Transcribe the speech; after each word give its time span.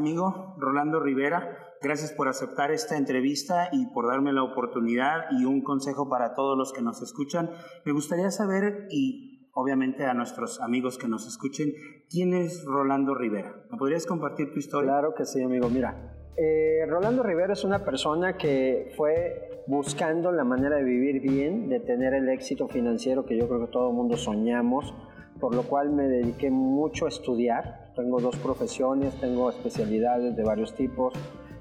Amigo 0.00 0.54
Rolando 0.56 0.98
Rivera. 0.98 1.74
Gracias 1.82 2.10
por 2.10 2.26
aceptar 2.26 2.70
esta 2.70 2.96
entrevista 2.96 3.68
y 3.70 3.84
por 3.92 4.06
darme 4.06 4.32
la 4.32 4.42
oportunidad 4.42 5.26
y 5.30 5.44
un 5.44 5.60
consejo 5.60 6.08
para 6.08 6.32
todos 6.32 6.56
los 6.56 6.72
que 6.72 6.80
nos 6.80 7.02
escuchan. 7.02 7.50
Me 7.84 7.92
gustaría 7.92 8.30
saber, 8.30 8.86
y 8.88 9.50
obviamente 9.52 10.06
a 10.06 10.14
nuestros 10.14 10.58
amigos 10.62 10.96
que 10.96 11.06
nos 11.06 11.26
escuchen, 11.26 11.74
¿quién 12.08 12.32
es 12.32 12.64
Rolando 12.64 13.14
Rivera? 13.14 13.54
¿Me 13.70 13.76
podrías 13.76 14.06
compartir 14.06 14.54
tu 14.54 14.58
historia? 14.58 14.90
Claro 14.90 15.14
que 15.14 15.26
sí, 15.26 15.42
amigo. 15.42 15.68
Mira, 15.68 16.16
eh, 16.34 16.86
Rolando 16.88 17.22
Rivera 17.22 17.52
es 17.52 17.64
una 17.64 17.84
persona 17.84 18.38
que 18.38 18.94
fue 18.96 19.64
buscando 19.66 20.32
la 20.32 20.44
manera 20.44 20.76
de 20.76 20.84
vivir 20.84 21.20
bien, 21.20 21.68
de 21.68 21.78
tener 21.78 22.14
el 22.14 22.30
éxito 22.30 22.68
financiero 22.68 23.26
que 23.26 23.36
yo 23.36 23.46
creo 23.48 23.66
que 23.66 23.70
todo 23.70 23.90
el 23.90 23.96
mundo 23.96 24.16
soñamos, 24.16 24.94
por 25.40 25.54
lo 25.54 25.62
cual 25.62 25.90
me 25.90 26.06
dediqué 26.06 26.50
mucho 26.50 27.06
a 27.06 27.08
estudiar. 27.08 27.92
Tengo 27.96 28.20
dos 28.20 28.36
profesiones, 28.36 29.18
tengo 29.20 29.50
especialidades 29.50 30.36
de 30.36 30.44
varios 30.44 30.74
tipos 30.74 31.14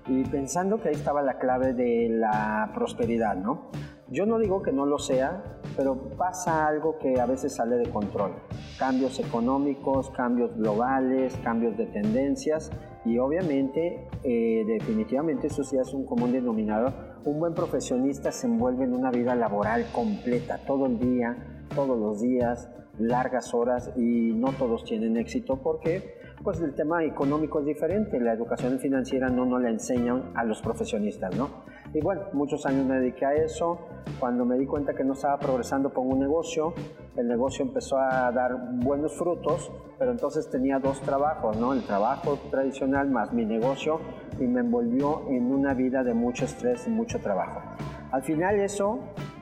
y 0.07 0.23
pensando 0.23 0.81
que 0.81 0.89
ahí 0.89 0.95
estaba 0.95 1.21
la 1.21 1.37
clave 1.37 1.73
de 1.73 2.09
la 2.09 2.71
prosperidad, 2.73 3.35
¿no? 3.35 3.69
Yo 4.11 4.25
no 4.25 4.39
digo 4.39 4.63
que 4.63 4.71
no 4.71 4.87
lo 4.87 4.97
sea, 4.97 5.61
pero 5.77 5.95
pasa 6.17 6.65
algo 6.65 6.97
que 6.97 7.21
a 7.21 7.27
veces 7.27 7.55
sale 7.55 7.77
de 7.77 7.89
control. 7.91 8.31
Cambios 8.79 9.19
económicos, 9.19 10.09
cambios 10.09 10.57
globales, 10.57 11.37
cambios 11.43 11.77
de 11.77 11.85
tendencias 11.85 12.71
y 13.05 13.19
obviamente, 13.19 14.07
eh, 14.23 14.63
definitivamente 14.65 15.47
eso 15.47 15.63
sí 15.63 15.77
es 15.77 15.93
un 15.93 16.05
común 16.05 16.31
denominador. 16.31 16.91
Un 17.23 17.39
buen 17.39 17.53
profesionista 17.53 18.31
se 18.31 18.47
envuelve 18.47 18.85
en 18.85 18.93
una 18.93 19.11
vida 19.11 19.35
laboral 19.35 19.85
completa, 19.93 20.57
todo 20.65 20.87
el 20.87 20.97
día, 20.97 21.65
todos 21.75 21.97
los 21.97 22.19
días, 22.19 22.67
largas 22.99 23.53
horas 23.53 23.91
y 23.95 24.33
no 24.33 24.51
todos 24.53 24.83
tienen 24.83 25.17
éxito 25.17 25.57
porque 25.57 26.19
pues 26.43 26.61
el 26.61 26.73
tema 26.73 27.03
económico 27.03 27.59
es 27.59 27.65
diferente, 27.65 28.19
la 28.19 28.33
educación 28.33 28.79
financiera 28.79 29.29
no 29.29 29.45
nos 29.45 29.61
la 29.61 29.69
enseñan 29.69 30.31
a 30.35 30.43
los 30.43 30.61
profesionistas, 30.61 31.35
¿no? 31.35 31.49
Y 31.93 32.01
bueno, 32.01 32.21
muchos 32.33 32.65
años 32.65 32.85
me 32.85 32.99
dediqué 32.99 33.25
a 33.25 33.33
eso, 33.33 33.79
cuando 34.19 34.45
me 34.45 34.57
di 34.57 34.65
cuenta 34.65 34.93
que 34.93 35.03
no 35.03 35.13
estaba 35.13 35.37
progresando 35.37 35.91
con 35.93 36.07
un 36.07 36.19
negocio, 36.19 36.73
el 37.17 37.27
negocio 37.27 37.65
empezó 37.65 37.97
a 37.97 38.31
dar 38.31 38.55
buenos 38.75 39.17
frutos, 39.17 39.71
pero 39.97 40.11
entonces 40.11 40.49
tenía 40.49 40.79
dos 40.79 41.01
trabajos, 41.01 41.57
¿no? 41.57 41.73
El 41.73 41.83
trabajo 41.83 42.37
tradicional 42.49 43.09
más 43.09 43.33
mi 43.33 43.45
negocio 43.45 43.99
y 44.39 44.43
me 44.43 44.61
envolvió 44.61 45.27
en 45.29 45.51
una 45.51 45.73
vida 45.73 46.03
de 46.03 46.13
mucho 46.13 46.45
estrés 46.45 46.87
y 46.87 46.89
mucho 46.89 47.19
trabajo. 47.19 47.61
Al 48.11 48.23
final 48.23 48.59
eso, 48.59 48.99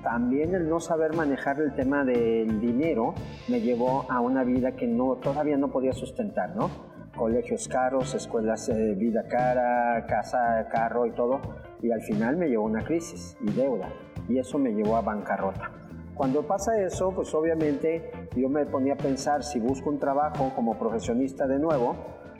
también 0.07 0.55
el 0.55 0.69
no 0.69 0.79
saber 0.79 1.13
manejar 1.13 1.59
el 1.59 1.73
tema 1.75 2.05
del 2.05 2.61
dinero 2.61 3.13
me 3.49 3.59
llevó 3.59 4.09
a 4.09 4.21
una 4.21 4.45
vida 4.45 4.71
que 4.71 4.87
no, 4.87 5.17
todavía 5.17 5.57
no 5.57 5.69
podía 5.69 5.91
sustentar, 5.91 6.55
¿no? 6.55 6.69
Colegios 7.17 7.67
caros, 7.67 8.15
escuelas 8.15 8.67
de 8.67 8.95
vida 8.95 9.27
cara, 9.27 10.05
casa, 10.07 10.65
carro 10.71 11.07
y 11.07 11.11
todo. 11.11 11.41
Y 11.81 11.91
al 11.91 12.01
final 12.03 12.37
me 12.37 12.47
llevó 12.47 12.67
a 12.67 12.69
una 12.69 12.85
crisis 12.85 13.35
y 13.41 13.51
deuda. 13.51 13.89
Y 14.29 14.39
eso 14.39 14.57
me 14.57 14.71
llevó 14.71 14.95
a 14.95 15.01
bancarrota. 15.01 15.71
Cuando 16.15 16.47
pasa 16.47 16.81
eso, 16.81 17.11
pues 17.11 17.35
obviamente 17.35 18.29
yo 18.33 18.47
me 18.47 18.65
ponía 18.65 18.93
a 18.93 18.97
pensar, 18.97 19.43
si 19.43 19.59
busco 19.59 19.89
un 19.89 19.99
trabajo 19.99 20.53
como 20.55 20.79
profesionista 20.79 21.47
de 21.47 21.59
nuevo, 21.59 21.97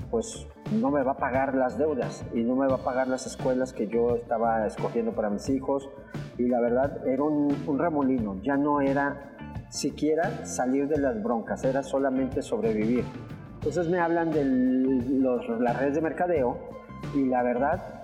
pues 0.09 0.47
no 0.71 0.89
me 0.89 1.03
va 1.03 1.11
a 1.11 1.17
pagar 1.17 1.53
las 1.53 1.77
deudas 1.77 2.23
y 2.33 2.43
no 2.43 2.55
me 2.55 2.67
va 2.67 2.75
a 2.75 2.83
pagar 2.85 3.09
las 3.09 3.25
escuelas 3.25 3.73
que 3.73 3.87
yo 3.87 4.15
estaba 4.15 4.65
escogiendo 4.65 5.11
para 5.11 5.29
mis 5.29 5.49
hijos. 5.49 5.89
Y 6.37 6.47
la 6.47 6.59
verdad 6.59 7.05
era 7.07 7.23
un, 7.23 7.79
remolino, 7.79 8.39
ya 8.41 8.57
no 8.57 8.81
era 8.81 9.35
siquiera 9.69 10.45
salir 10.45 10.87
de 10.87 10.97
las 10.99 11.21
broncas, 11.21 11.63
era 11.63 11.83
solamente 11.83 12.41
sobrevivir. 12.41 13.03
Entonces 13.55 13.89
me 13.89 13.99
hablan 13.99 14.31
de 14.31 14.45
las 15.59 15.79
redes 15.79 15.95
de 15.95 16.01
mercadeo 16.01 16.57
y 17.15 17.25
la 17.25 17.43
verdad 17.43 18.03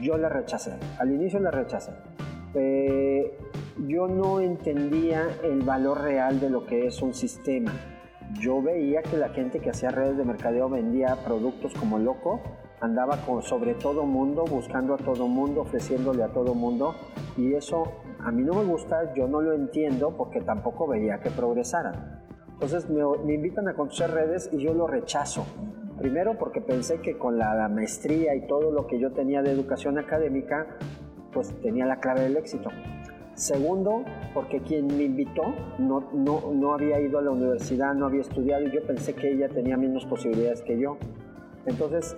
yo 0.00 0.16
la 0.16 0.28
rechacé, 0.28 0.74
al 0.98 1.12
inicio 1.12 1.40
la 1.40 1.50
rechacé. 1.50 1.92
Eh, 2.54 3.38
yo 3.86 4.06
no 4.06 4.40
entendía 4.40 5.28
el 5.42 5.62
valor 5.62 6.02
real 6.02 6.40
de 6.40 6.50
lo 6.50 6.66
que 6.66 6.86
es 6.86 7.00
un 7.00 7.14
sistema 7.14 7.72
yo 8.38 8.62
veía 8.62 9.02
que 9.02 9.16
la 9.16 9.30
gente 9.30 9.60
que 9.60 9.70
hacía 9.70 9.90
redes 9.90 10.16
de 10.16 10.24
mercadeo 10.24 10.68
vendía 10.68 11.16
productos 11.24 11.74
como 11.74 11.98
loco, 11.98 12.40
andaba 12.80 13.16
con, 13.26 13.42
sobre 13.42 13.74
todo 13.74 14.04
mundo, 14.04 14.44
buscando 14.44 14.94
a 14.94 14.96
todo 14.96 15.28
mundo, 15.28 15.62
ofreciéndole 15.62 16.22
a 16.22 16.28
todo 16.28 16.54
mundo, 16.54 16.94
y 17.36 17.54
eso 17.54 17.84
a 18.20 18.30
mí 18.30 18.42
no 18.42 18.54
me 18.54 18.64
gusta, 18.64 19.12
yo 19.14 19.28
no 19.28 19.40
lo 19.40 19.52
entiendo 19.52 20.16
porque 20.16 20.40
tampoco 20.40 20.86
veía 20.86 21.20
que 21.20 21.30
progresaran. 21.30 22.22
Entonces 22.52 22.88
me, 22.90 23.02
me 23.24 23.34
invitan 23.34 23.68
a 23.68 23.74
conocer 23.74 24.10
redes 24.10 24.50
y 24.52 24.58
yo 24.58 24.74
lo 24.74 24.86
rechazo. 24.86 25.44
Primero 25.98 26.38
porque 26.38 26.60
pensé 26.60 27.00
que 27.00 27.18
con 27.18 27.38
la 27.38 27.68
maestría 27.68 28.34
y 28.34 28.46
todo 28.46 28.70
lo 28.70 28.86
que 28.86 28.98
yo 28.98 29.12
tenía 29.12 29.42
de 29.42 29.50
educación 29.50 29.98
académica, 29.98 30.66
pues 31.32 31.54
tenía 31.60 31.86
la 31.86 32.00
clave 32.00 32.22
del 32.22 32.36
éxito. 32.36 32.70
Segundo, 33.34 34.04
porque 34.34 34.60
quien 34.60 34.86
me 34.86 35.04
invitó 35.04 35.42
no, 35.78 36.10
no, 36.12 36.52
no 36.52 36.74
había 36.74 37.00
ido 37.00 37.18
a 37.18 37.22
la 37.22 37.30
universidad, 37.30 37.94
no 37.94 38.06
había 38.06 38.20
estudiado 38.20 38.64
y 38.64 38.70
yo 38.70 38.82
pensé 38.86 39.14
que 39.14 39.30
ella 39.30 39.48
tenía 39.48 39.76
menos 39.76 40.04
posibilidades 40.04 40.60
que 40.62 40.78
yo. 40.78 40.98
Entonces, 41.64 42.16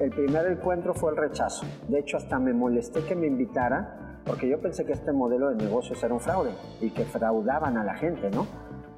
el 0.00 0.10
primer 0.10 0.46
encuentro 0.46 0.94
fue 0.94 1.12
el 1.12 1.16
rechazo. 1.16 1.66
De 1.88 2.00
hecho, 2.00 2.16
hasta 2.16 2.38
me 2.38 2.52
molesté 2.52 3.04
que 3.04 3.14
me 3.14 3.26
invitara 3.26 4.18
porque 4.24 4.48
yo 4.48 4.60
pensé 4.60 4.84
que 4.84 4.92
este 4.92 5.12
modelo 5.12 5.50
de 5.50 5.56
negocios 5.56 6.02
era 6.02 6.14
un 6.14 6.20
fraude 6.20 6.52
y 6.80 6.90
que 6.90 7.04
fraudaban 7.04 7.76
a 7.76 7.84
la 7.84 7.94
gente, 7.94 8.30
¿no? 8.30 8.46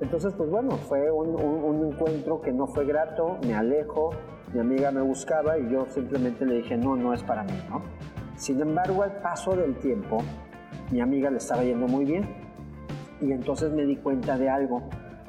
Entonces, 0.01 0.35
pues 0.35 0.51
bueno, 0.51 0.73
fue 0.77 1.11
un, 1.11 1.35
un, 1.35 1.93
encuentro 1.93 2.41
que 2.41 2.53
no 2.53 2.67
fue 2.67 2.85
grato, 2.85 3.39
me 3.47 3.55
alejo, 3.55 4.11
mi 4.53 4.61
amiga 4.61 4.91
me 4.93 5.01
buscaba 5.01 5.59
y 5.59 5.71
yo 5.71 5.87
simplemente 5.87 6.45
le 6.45 6.57
dije, 6.57 6.77
no, 6.77 6.97
no 6.97 7.15
es 7.15 7.23
para 7.23 7.43
mí, 7.45 7.59
¿no? 7.69 7.83
Sin 8.37 8.61
embargo, 8.61 9.03
al 9.03 9.21
paso 9.23 9.57
del 9.57 9.75
tiempo, 9.77 10.19
mi 10.91 11.01
amiga 11.01 11.31
le 11.31 11.39
estaba 11.39 11.65
yendo 11.65 11.89
muy 11.89 12.05
bien 12.05 12.29
y 13.21 13.33
entonces 13.33 13.73
me 13.73 13.85
di 13.85 13.97
cuenta 13.97 14.37
de 14.37 14.49
algo. 14.49 14.83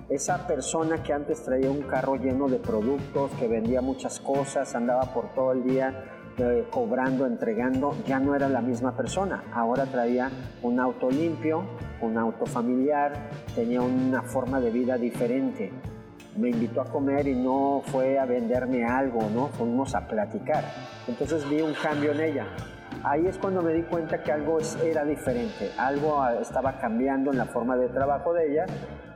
Esa 0.09 0.48
persona 0.48 1.04
que 1.04 1.12
antes 1.12 1.44
traía 1.44 1.69
un 1.69 1.81
carro 1.81 2.15
lleno 2.15 2.48
de 2.48 2.59
productos, 2.59 3.30
que 3.33 3.48
vendía 3.50 3.81
muchas 3.81 4.21
cosas, 4.21 4.74
andaba 4.74 5.13
por 5.13 5.33
todo 5.33 5.51
el 5.51 5.63
día 5.63 6.31
eh, 6.38 6.65
cobrando, 6.71 7.25
entregando, 7.25 7.94
ya 8.06 8.18
no 8.18 8.33
era 8.33 8.48
la 8.48 8.62
misma 8.62 8.95
persona. 8.95 9.44
Ahora 9.54 9.86
traía 9.86 10.31
un 10.62 10.80
auto 10.80 11.12
limpio, 11.12 11.65
un 12.00 12.18
auto 12.18 12.45
familiar, 12.45 13.30
tenía 13.54 13.81
una 13.81 14.21
forma 14.21 14.62
de 14.62 14.71
vida 14.71 14.98
diferente. 14.98 15.74
Me 16.38 16.51
invitó 16.51 16.81
a 16.81 16.86
comer 16.86 17.27
y 17.27 17.36
no 17.36 17.81
fue 17.88 18.18
a 18.18 18.25
venderme 18.25 18.86
algo, 18.86 19.30
¿no? 19.36 19.48
Fuimos 19.48 19.94
a 19.94 20.07
platicar. 20.07 20.63
Entonces 21.06 21.50
vi 21.50 21.60
un 21.60 21.74
cambio 21.74 22.13
en 22.13 22.21
ella 22.21 22.48
ahí 23.03 23.27
es 23.27 23.38
cuando 23.38 23.62
me 23.62 23.74
di 23.74 23.83
cuenta 23.83 24.21
que 24.24 24.31
algo 24.31 24.57
era 24.83 25.06
diferente, 25.06 25.71
algo 25.77 26.21
ah, 26.21 26.36
estaba 26.42 26.77
cambiando 26.77 27.31
en 27.31 27.38
la 27.38 27.45
forma 27.45 27.77
de 27.77 27.89
trabajo 27.89 28.33
de 28.33 28.51
ella 28.51 28.65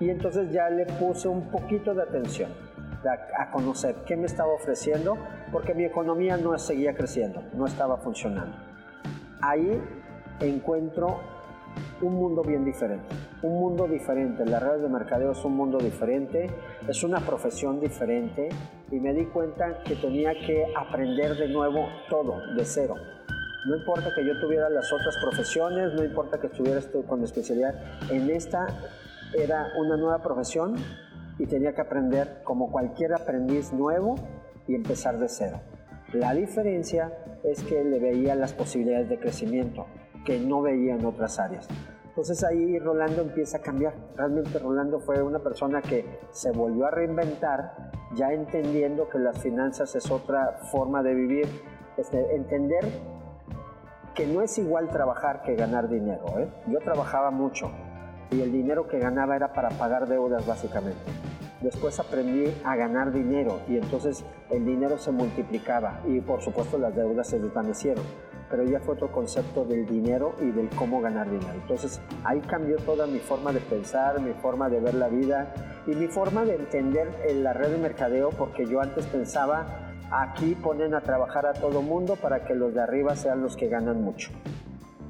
y 0.01 0.09
entonces 0.09 0.51
ya 0.51 0.69
le 0.69 0.85
puse 0.85 1.27
un 1.27 1.49
poquito 1.49 1.93
de 1.93 2.01
atención 2.01 2.51
a, 3.37 3.51
conocer 3.51 3.95
qué 4.05 4.17
me 4.17 4.25
estaba 4.25 4.51
ofreciendo 4.53 5.17
porque 5.51 5.73
mi 5.73 5.85
economía 5.85 6.37
no 6.37 6.57
seguía 6.57 6.93
creciendo, 6.93 7.41
no 7.53 7.65
estaba 7.65 7.97
funcionando. 7.97 8.55
Ahí 9.41 9.81
encuentro 10.39 11.19
un 12.01 12.15
mundo 12.15 12.41
bien 12.43 12.65
diferente, 12.65 13.15
un 13.43 13.59
mundo 13.59 13.87
diferente, 13.87 14.45
las 14.45 14.61
redes 14.61 14.81
de 14.81 14.89
mercadeo 14.89 15.31
es 15.31 15.45
un 15.45 15.55
mundo 15.55 15.77
diferente, 15.77 16.49
es 16.87 17.03
una 17.03 17.19
profesión 17.19 17.79
diferente 17.79 18.49
y 18.91 18.99
me 18.99 19.13
di 19.13 19.25
cuenta 19.27 19.83
que 19.83 19.95
tenía 19.95 20.33
que 20.33 20.65
aprender 20.75 21.37
de 21.37 21.47
nuevo 21.47 21.87
todo, 22.09 22.41
de 22.55 22.65
cero 22.65 22.95
no 23.63 23.75
importa 23.75 24.09
que 24.15 24.25
yo 24.25 24.39
tuviera 24.39 24.69
las 24.69 24.91
otras 24.91 25.15
profesiones, 25.21 25.93
no 25.93 26.03
importa 26.03 26.39
que 26.39 26.47
estuviera 26.47 26.81
con 27.07 27.23
especialidad, 27.23 27.75
en 28.09 28.29
esta 28.31 28.65
era 29.33 29.67
una 29.79 29.97
nueva 29.97 30.21
profesión 30.21 30.75
y 31.37 31.45
tenía 31.45 31.73
que 31.73 31.81
aprender 31.81 32.41
como 32.43 32.71
cualquier 32.71 33.13
aprendiz 33.13 33.73
nuevo 33.73 34.15
y 34.67 34.75
empezar 34.75 35.17
de 35.17 35.27
cero. 35.27 35.59
La 36.13 36.33
diferencia 36.33 37.11
es 37.43 37.63
que 37.63 37.83
le 37.83 37.99
veía 37.99 38.35
las 38.35 38.53
posibilidades 38.53 39.09
de 39.09 39.19
crecimiento 39.19 39.87
que 40.25 40.39
no 40.39 40.61
veía 40.61 40.95
en 40.95 41.05
otras 41.05 41.39
áreas. 41.39 41.67
Entonces 42.05 42.43
ahí 42.43 42.77
Rolando 42.77 43.21
empieza 43.21 43.57
a 43.57 43.61
cambiar. 43.61 43.93
Realmente 44.15 44.59
Rolando 44.59 44.99
fue 44.99 45.21
una 45.21 45.39
persona 45.39 45.81
que 45.81 46.19
se 46.31 46.51
volvió 46.51 46.85
a 46.85 46.91
reinventar, 46.91 47.91
ya 48.13 48.33
entendiendo 48.33 49.07
que 49.07 49.17
las 49.17 49.41
finanzas 49.41 49.95
es 49.95 50.11
otra 50.11 50.59
forma 50.71 51.01
de 51.01 51.15
vivir, 51.15 51.47
este, 51.97 52.35
entender 52.35 52.85
que 54.13 54.27
no 54.27 54.41
es 54.41 54.57
igual 54.57 54.89
trabajar 54.89 55.41
que 55.43 55.55
ganar 55.55 55.87
dinero. 55.87 56.25
¿eh? 56.37 56.49
Yo 56.67 56.79
trabajaba 56.79 57.31
mucho 57.31 57.71
y 58.31 58.41
el 58.41 58.51
dinero 58.51 58.87
que 58.87 58.99
ganaba 58.99 59.35
era 59.35 59.53
para 59.53 59.69
pagar 59.69 60.07
deudas 60.07 60.45
básicamente. 60.47 60.99
Después 61.61 61.99
aprendí 61.99 62.51
a 62.63 62.75
ganar 62.75 63.11
dinero 63.11 63.61
y 63.67 63.77
entonces 63.77 64.25
el 64.49 64.65
dinero 64.65 64.97
se 64.97 65.11
multiplicaba 65.11 66.01
y 66.07 66.19
por 66.21 66.41
supuesto 66.41 66.79
las 66.79 66.95
deudas 66.95 67.27
se 67.27 67.39
desvanecieron. 67.39 68.03
Pero 68.49 68.63
ya 68.63 68.79
fue 68.79 68.95
otro 68.95 69.11
concepto 69.11 69.63
del 69.63 69.85
dinero 69.85 70.33
y 70.41 70.51
del 70.51 70.69
cómo 70.69 70.99
ganar 71.01 71.29
dinero. 71.29 71.53
Entonces 71.53 72.01
ahí 72.23 72.41
cambió 72.41 72.77
toda 72.77 73.05
mi 73.05 73.19
forma 73.19 73.53
de 73.53 73.59
pensar, 73.59 74.19
mi 74.19 74.33
forma 74.33 74.69
de 74.69 74.79
ver 74.79 74.95
la 74.95 75.07
vida 75.07 75.53
y 75.85 75.91
mi 75.91 76.07
forma 76.07 76.43
de 76.43 76.55
entender 76.55 77.07
la 77.35 77.53
red 77.53 77.69
de 77.69 77.77
mercadeo 77.77 78.29
porque 78.31 78.65
yo 78.65 78.81
antes 78.81 79.05
pensaba 79.05 79.91
Aquí 80.11 80.55
ponen 80.55 80.93
a 80.93 80.99
trabajar 80.99 81.45
a 81.45 81.53
todo 81.53 81.81
mundo 81.81 82.17
para 82.17 82.43
que 82.43 82.53
los 82.53 82.73
de 82.73 82.81
arriba 82.81 83.15
sean 83.15 83.41
los 83.41 83.55
que 83.55 83.69
ganan 83.69 84.01
mucho. 84.01 84.29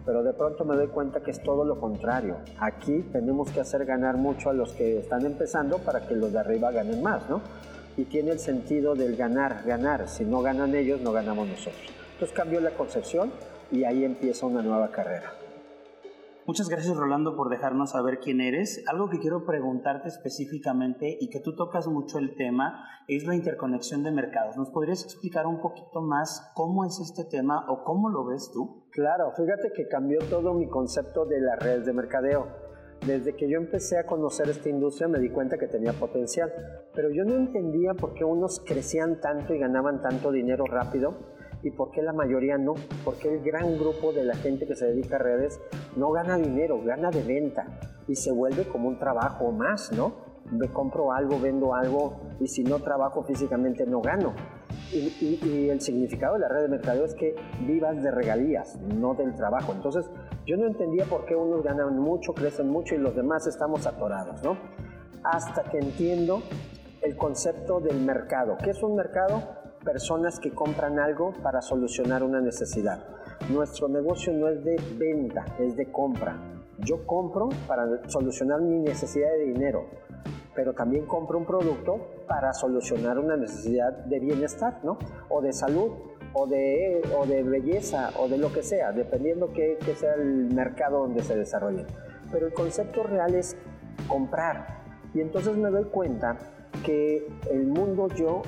Pero 0.06 0.24
de 0.24 0.34
pronto 0.34 0.66
me 0.66 0.76
doy 0.76 0.88
cuenta 0.88 1.22
que 1.22 1.32
es 1.32 1.42
todo 1.44 1.64
lo 1.64 1.80
contrario. 1.80 2.38
Aquí 2.60 3.06
tenemos 3.12 3.52
que 3.52 3.60
hacer 3.60 3.86
ganar 3.86 4.18
mucho 4.18 4.50
a 4.50 4.54
los 4.54 4.74
que 4.74 5.00
están 5.00 5.26
empezando 5.26 5.78
para 5.80 6.08
que 6.08 6.16
los 6.16 6.34
de 6.34 6.40
arriba 6.40 6.72
ganen 6.72 7.02
más, 7.02 7.30
¿no? 7.30 7.42
Y 7.98 8.06
tiene 8.06 8.32
el 8.32 8.40
sentido 8.40 8.96
del 8.96 9.16
ganar, 9.16 9.64
ganar. 9.66 10.08
Si 10.08 10.26
no 10.26 10.42
ganan 10.42 10.74
ellos, 10.76 11.02
no 11.02 11.12
ganamos 11.12 11.48
nosotros. 11.48 11.82
Entonces 12.14 12.36
cambió 12.36 12.60
la 12.62 12.72
concepción 12.72 13.32
y 13.72 13.84
ahí 13.84 14.04
empieza 14.04 14.46
una 14.46 14.62
nueva 14.62 14.90
carrera. 14.90 15.34
Muchas 16.52 16.68
gracias 16.68 16.98
Rolando 16.98 17.38
por 17.38 17.48
dejarnos 17.48 17.92
saber 17.92 18.20
quién 18.20 18.42
eres. 18.42 18.84
Algo 18.90 19.10
que 19.10 19.20
quiero 19.20 19.46
preguntarte 19.46 20.10
específicamente 20.10 21.18
y 21.18 21.30
que 21.30 21.40
tú 21.40 21.56
tocas 21.56 21.88
mucho 21.88 22.18
el 22.18 22.36
tema 22.36 22.84
es 23.08 23.24
la 23.24 23.36
interconexión 23.36 24.04
de 24.04 24.12
mercados. 24.12 24.58
¿Nos 24.58 24.70
podrías 24.70 25.06
explicar 25.06 25.48
un 25.48 25.62
poquito 25.62 26.02
más 26.02 26.52
cómo 26.54 26.84
es 26.84 27.00
este 27.00 27.24
tema 27.24 27.64
o 27.70 27.86
cómo 27.86 28.10
lo 28.10 28.26
ves 28.26 28.52
tú? 28.52 28.84
Claro, 28.92 29.32
fíjate 29.32 29.72
que 29.74 29.88
cambió 29.88 30.20
todo 30.30 30.54
mi 30.54 30.68
concepto 30.68 31.26
de 31.26 31.40
las 31.40 31.58
redes 31.58 31.86
de 31.86 31.94
mercadeo. 31.94 32.48
Desde 33.08 33.34
que 33.34 33.50
yo 33.50 33.58
empecé 33.58 33.98
a 33.98 34.06
conocer 34.06 34.50
esta 34.50 34.68
industria 34.68 35.08
me 35.08 35.20
di 35.20 35.30
cuenta 35.30 35.58
que 35.58 35.68
tenía 35.68 35.94
potencial, 35.94 36.52
pero 36.94 37.12
yo 37.12 37.24
no 37.24 37.34
entendía 37.34 37.94
por 37.94 38.14
qué 38.14 38.26
unos 38.26 38.60
crecían 38.60 39.22
tanto 39.22 39.54
y 39.54 39.60
ganaban 39.60 40.02
tanto 40.02 40.34
dinero 40.34 40.66
rápido 40.66 41.16
y 41.64 41.72
por 41.72 41.92
qué 41.92 42.02
la 42.02 42.12
mayoría 42.12 42.58
no, 42.58 42.74
por 43.06 43.16
qué 43.20 43.36
el 43.36 43.42
gran 43.42 43.78
grupo 43.78 44.12
de 44.12 44.26
la 44.26 44.36
gente 44.36 44.66
que 44.66 44.76
se 44.76 44.88
dedica 44.88 45.16
a 45.16 45.20
redes 45.20 45.62
no 45.96 46.12
gana 46.12 46.38
dinero, 46.38 46.82
gana 46.84 47.10
de 47.10 47.24
venta 47.24 47.66
y 48.08 48.16
se 48.16 48.32
vuelve 48.32 48.68
como 48.68 48.88
un 48.88 49.00
trabajo 49.00 49.52
más, 49.52 49.92
¿no? 49.92 50.14
Me 50.52 50.68
compro 50.70 51.12
algo, 51.12 51.40
vendo 51.40 51.74
algo 51.74 52.20
y 52.40 52.48
si 52.48 52.64
no 52.64 52.80
trabajo 52.80 53.24
físicamente 53.24 53.86
no 53.86 54.02
gano. 54.02 54.34
Y, 54.92 55.70
el 55.70 55.80
significado 55.80 56.34
de 56.34 56.42
la 56.42 56.50
red 56.50 56.64
de 56.64 56.68
mercadeo 56.68 57.06
es 57.06 57.16
que 57.16 57.36
vivas 57.66 58.04
de 58.04 58.12
regalías, 58.12 58.78
no 58.82 59.14
del 59.14 59.34
trabajo. 59.36 59.72
Entonces 59.72 60.10
yo 60.46 60.58
no 60.58 60.68
entendía 60.68 61.06
por 61.06 61.26
qué 61.26 61.36
unos 61.36 61.64
ganan 61.64 61.98
mucho, 61.98 62.34
crecen 62.34 62.70
mucho 62.70 62.96
y 62.96 62.98
los 62.98 63.16
demás 63.16 63.48
estamos 63.48 63.88
atorados, 63.88 64.44
¿no? 64.44 64.58
Hasta 65.24 65.64
que 65.64 65.78
entiendo 65.78 66.42
el 67.02 67.16
concepto 67.16 67.80
del 67.80 68.02
mercado. 68.02 68.58
¿Qué 68.62 68.72
es 68.72 68.84
un 68.84 68.96
mercado? 68.96 69.62
personas 69.84 70.40
que 70.40 70.52
compran 70.52 71.00
algo 71.00 71.34
para 71.44 71.62
solucionar 71.62 72.24
una 72.24 72.42
necesidad. 72.42 73.04
Nuestro 73.50 73.88
negocio 73.88 74.32
no 74.34 74.48
es 74.48 74.64
de 74.64 74.80
venta, 74.98 75.46
es 75.60 75.76
de 75.76 75.92
compra. 75.92 76.38
Yo 76.80 77.06
compro 77.06 77.50
para 77.68 78.08
solucionar 78.08 78.62
mi 78.62 78.80
necesidad 78.80 79.32
de 79.32 79.46
dinero, 79.46 79.86
pero 80.56 80.74
también 80.74 81.06
compro 81.06 81.38
un 81.38 81.46
producto 81.46 82.24
para 82.28 82.54
solucionar 82.54 83.20
una 83.20 83.36
necesidad 83.36 83.92
de 84.06 84.20
bienestar, 84.20 84.80
¿no? 84.84 84.98
O 85.30 85.42
de 85.42 85.54
salud, 85.54 85.92
o 86.34 86.48
de, 86.48 87.02
o 87.18 87.26
de 87.26 87.44
belleza, 87.44 88.12
o 88.20 88.28
de 88.28 88.38
lo 88.38 88.54
que 88.54 88.64
sea, 88.64 88.92
dependiendo 88.92 89.52
que, 89.52 89.78
que 89.86 89.96
sea 89.96 90.14
el 90.14 90.54
mercado 90.54 91.00
donde 91.00 91.24
se 91.24 91.36
desarrolle. 91.36 91.86
Pero 92.32 92.48
el 92.48 92.54
concepto 92.54 93.04
real 93.04 93.36
es 93.36 93.58
comprar. 94.08 94.82
Y 95.14 95.20
entonces 95.20 95.58
me 95.58 95.70
doy 95.70 95.86
cuenta 95.86 96.38
que 96.86 97.28
el 97.52 97.68
mundo 97.68 98.08
yo 98.16 98.42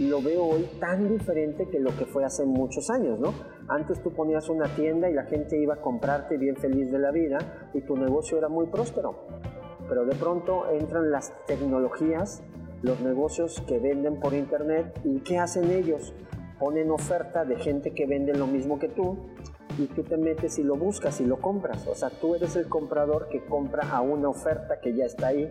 lo 0.00 0.22
veo 0.22 0.44
hoy 0.44 0.68
tan 0.80 1.08
diferente 1.08 1.68
que 1.68 1.80
lo 1.80 1.96
que 1.96 2.04
fue 2.04 2.24
hace 2.24 2.44
muchos 2.44 2.90
años, 2.90 3.18
¿no? 3.18 3.32
Antes 3.68 4.02
tú 4.02 4.12
ponías 4.12 4.48
una 4.48 4.66
tienda 4.74 5.08
y 5.08 5.14
la 5.14 5.24
gente 5.24 5.58
iba 5.58 5.74
a 5.74 5.80
comprarte 5.80 6.36
bien 6.36 6.56
feliz 6.56 6.90
de 6.92 6.98
la 6.98 7.10
vida 7.10 7.38
y 7.72 7.80
tu 7.80 7.96
negocio 7.96 8.36
era 8.36 8.48
muy 8.48 8.66
próspero. 8.66 9.26
Pero 9.88 10.04
de 10.04 10.14
pronto 10.14 10.70
entran 10.70 11.10
las 11.10 11.32
tecnologías, 11.46 12.42
los 12.82 13.00
negocios 13.00 13.62
que 13.66 13.78
venden 13.78 14.20
por 14.20 14.34
internet 14.34 15.00
y 15.04 15.20
¿qué 15.20 15.38
hacen 15.38 15.70
ellos? 15.70 16.14
Ponen 16.58 16.90
oferta 16.90 17.44
de 17.44 17.56
gente 17.56 17.92
que 17.92 18.06
vende 18.06 18.34
lo 18.34 18.46
mismo 18.46 18.78
que 18.78 18.88
tú 18.88 19.16
y 19.78 19.86
tú 19.86 20.02
te 20.02 20.16
metes 20.16 20.58
y 20.58 20.62
lo 20.62 20.76
buscas 20.76 21.20
y 21.20 21.24
lo 21.24 21.38
compras. 21.38 21.86
O 21.86 21.94
sea, 21.94 22.10
tú 22.10 22.34
eres 22.34 22.56
el 22.56 22.68
comprador 22.68 23.28
que 23.28 23.44
compra 23.46 23.88
a 23.90 24.02
una 24.02 24.28
oferta 24.28 24.78
que 24.80 24.94
ya 24.94 25.06
está 25.06 25.28
ahí 25.28 25.50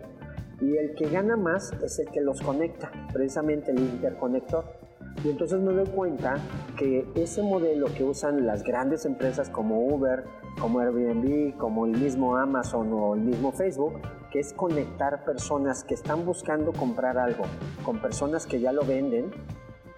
y 0.60 0.76
el 0.76 0.94
que 0.94 1.08
gana 1.08 1.36
más 1.36 1.72
es 1.82 1.98
el 1.98 2.10
que 2.10 2.20
los 2.20 2.40
conecta, 2.40 2.90
precisamente 3.12 3.72
el 3.72 3.80
interconector. 3.80 4.83
Y 5.22 5.30
entonces 5.30 5.60
me 5.60 5.72
doy 5.72 5.86
cuenta 5.86 6.36
que 6.76 7.06
ese 7.14 7.42
modelo 7.42 7.86
que 7.94 8.04
usan 8.04 8.46
las 8.46 8.62
grandes 8.62 9.06
empresas 9.06 9.48
como 9.48 9.86
Uber, 9.86 10.24
como 10.60 10.80
Airbnb, 10.80 11.56
como 11.56 11.86
el 11.86 11.92
mismo 11.92 12.36
Amazon 12.36 12.92
o 12.92 13.14
el 13.14 13.20
mismo 13.20 13.52
Facebook, 13.52 14.00
que 14.30 14.40
es 14.40 14.52
conectar 14.52 15.24
personas 15.24 15.84
que 15.84 15.94
están 15.94 16.26
buscando 16.26 16.72
comprar 16.72 17.18
algo 17.18 17.44
con 17.84 17.98
personas 17.98 18.46
que 18.46 18.60
ya 18.60 18.72
lo 18.72 18.84
venden 18.84 19.30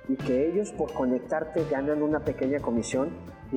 y 0.08 0.16
que 0.16 0.48
ellos 0.48 0.72
por 0.72 0.92
conectarte 0.92 1.64
ganan 1.70 2.02
una 2.02 2.20
pequeña 2.20 2.60
comisión, 2.60 3.08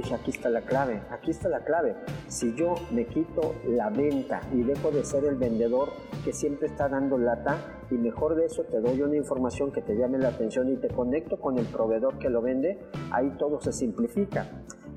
dije, 0.01 0.15
aquí 0.15 0.31
está 0.31 0.49
la 0.49 0.61
clave, 0.61 1.01
aquí 1.11 1.31
está 1.31 1.49
la 1.49 1.63
clave. 1.63 1.95
Si 2.27 2.53
yo 2.55 2.75
me 2.91 3.05
quito 3.05 3.55
la 3.67 3.89
venta 3.89 4.41
y 4.53 4.63
dejo 4.63 4.91
de 4.91 5.03
ser 5.03 5.25
el 5.25 5.35
vendedor 5.35 5.89
que 6.23 6.33
siempre 6.33 6.67
está 6.67 6.87
dando 6.89 7.17
lata 7.17 7.57
y 7.91 7.95
mejor 7.95 8.35
de 8.35 8.45
eso 8.45 8.63
te 8.63 8.79
doy 8.79 9.01
una 9.01 9.15
información 9.15 9.71
que 9.71 9.81
te 9.81 9.95
llame 9.95 10.17
la 10.17 10.29
atención 10.29 10.69
y 10.69 10.77
te 10.77 10.89
conecto 10.89 11.39
con 11.39 11.57
el 11.57 11.65
proveedor 11.65 12.17
que 12.19 12.29
lo 12.29 12.41
vende, 12.41 12.79
ahí 13.11 13.29
todo 13.37 13.59
se 13.61 13.71
simplifica. 13.71 14.47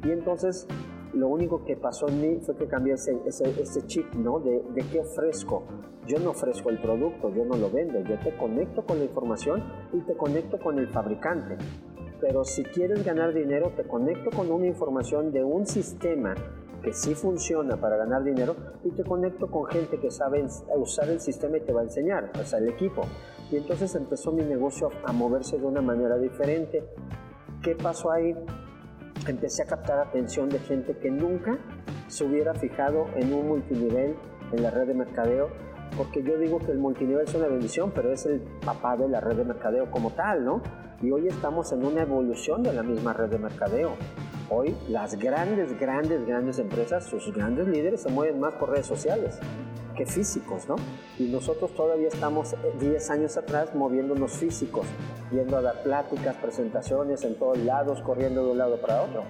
Y 0.04 0.11
entonces 0.11 0.66
lo 1.12 1.28
único 1.28 1.64
que 1.64 1.76
pasó 1.76 2.09
en 2.09 2.21
mí 2.21 2.40
fue 2.40 2.56
que 2.56 2.66
cambié 2.66 2.94
ese, 2.94 3.18
ese, 3.26 3.87
chip, 3.87 4.12
¿no? 4.14 4.40
De, 4.40 4.62
de, 4.75 4.82
qué 4.90 5.00
ofrezco. 5.00 5.64
Yo 6.06 6.18
no 6.18 6.30
ofrezco 6.30 6.71
el 6.71 6.80
producto, 6.80 7.30
yo 7.30 7.44
no 7.44 7.56
lo 7.56 7.71
vendo, 7.71 8.00
yo 8.00 8.18
te 8.18 8.35
conecto 8.37 8.85
con 8.85 8.99
la 8.99 9.04
información 9.04 9.62
y 9.92 10.00
te 10.00 10.16
conecto 10.16 10.59
con 10.59 10.78
el 10.78 10.88
fabricante. 10.88 11.59
Pero 12.23 12.45
si 12.45 12.62
quieres 12.62 13.05
ganar 13.05 13.35
dinero, 13.35 13.73
te 13.76 13.83
conecto 13.83 14.31
con 14.31 14.50
una 14.50 14.67
información 14.67 15.33
de 15.33 15.43
un 15.43 15.67
sistema 15.67 16.35
que 16.81 16.93
sí 16.93 17.17
funciona 17.17 17.76
para 17.76 17.97
ganar 17.97 18.23
dinero 18.23 18.55
y 18.85 18.91
te 18.91 19.02
conecto 19.02 19.50
con 19.50 19.67
gente 19.67 19.99
que 19.99 20.11
sabe 20.11 20.47
usar 20.76 21.09
el 21.11 21.21
sistema 21.21 21.57
y 21.57 21.61
te 21.62 21.73
va 21.73 21.81
a 21.81 21.85
enseñar, 21.85 22.31
o 22.41 22.45
sea, 22.45 22.61
el 22.61 22.69
equipo. 22.69 23.02
Y 23.50 23.57
entonces 23.57 23.95
empezó 23.97 24.31
mi 24.31 24.45
negocio 24.45 24.88
a 25.05 25.12
moverse 25.12 25.59
de 25.59 25.67
una 25.67 25.83
manera 25.83 26.17
diferente. 26.17 26.85
¿Qué 27.61 27.75
pasó 27.75 28.12
ahí? 28.12 28.35
empecé 29.29 29.62
a 29.62 29.67
captar 29.67 29.99
atención 30.00 30.49
de 30.49 30.59
gente 30.59 30.97
que 30.97 31.11
nunca 31.11 31.59
se 32.09 32.25
hubiera 32.25 32.55
fijado 32.55 33.07
en 33.14 33.33
un 33.33 33.49
multinivel 33.49 34.17
en 34.52 34.62
la 34.62 34.71
red 34.71 34.87
de 34.87 34.95
mercadeo, 34.95 35.49
porque 35.97 36.23
yo 36.23 36.38
digo 36.38 36.59
que 36.59 36.73
el 36.73 36.79
multinivel 36.79 37.25
es 37.26 37.35
una 37.35 37.47
bendición, 37.47 37.93
pero 37.95 38.12
es 38.12 38.26
el 38.26 38.41
papá 38.64 38.97
de 38.97 39.09
la 39.09 39.21
red 39.21 39.37
de 39.37 39.45
mercadeo 39.45 39.91
como 39.91 40.11
tal, 40.11 40.45
¿no? 40.45 40.62
Y 41.02 41.11
hoy 41.11 41.26
estamos 41.26 41.73
en 41.73 41.85
una 41.85 42.02
evolución 42.02 42.62
de 42.62 42.73
la 42.73 42.85
misma 42.85 43.12
red 43.12 43.28
de 43.28 43.38
mercadeo. 43.38 43.97
Hoy 44.49 44.76
las 44.88 45.18
grandes, 45.18 45.76
grandes, 45.80 46.25
grandes 46.25 46.61
empresas, 46.61 47.04
sus 47.06 47.35
grandes 47.35 47.66
líderes 47.66 48.02
se 48.02 48.09
mueven 48.09 48.38
más 48.38 48.54
por 48.54 48.71
redes 48.71 48.87
sociales 48.87 49.40
que 49.97 50.06
físicos, 50.06 50.68
¿no? 50.68 50.76
Y 51.18 51.25
nosotros 51.25 51.75
todavía 51.75 52.06
estamos 52.06 52.54
10 52.78 53.11
eh, 53.11 53.12
años 53.12 53.37
atrás 53.37 53.75
moviéndonos 53.75 54.32
físicos, 54.32 54.87
yendo 55.32 55.56
a 55.56 55.62
dar 55.62 55.82
pláticas, 55.82 56.37
presentaciones 56.37 57.25
en 57.25 57.35
todos 57.35 57.59
lados, 57.59 58.00
corriendo 58.00 58.44
de 58.44 58.52
un 58.52 58.59
lado 58.59 58.80
para 58.80 59.02
otro. 59.02 59.25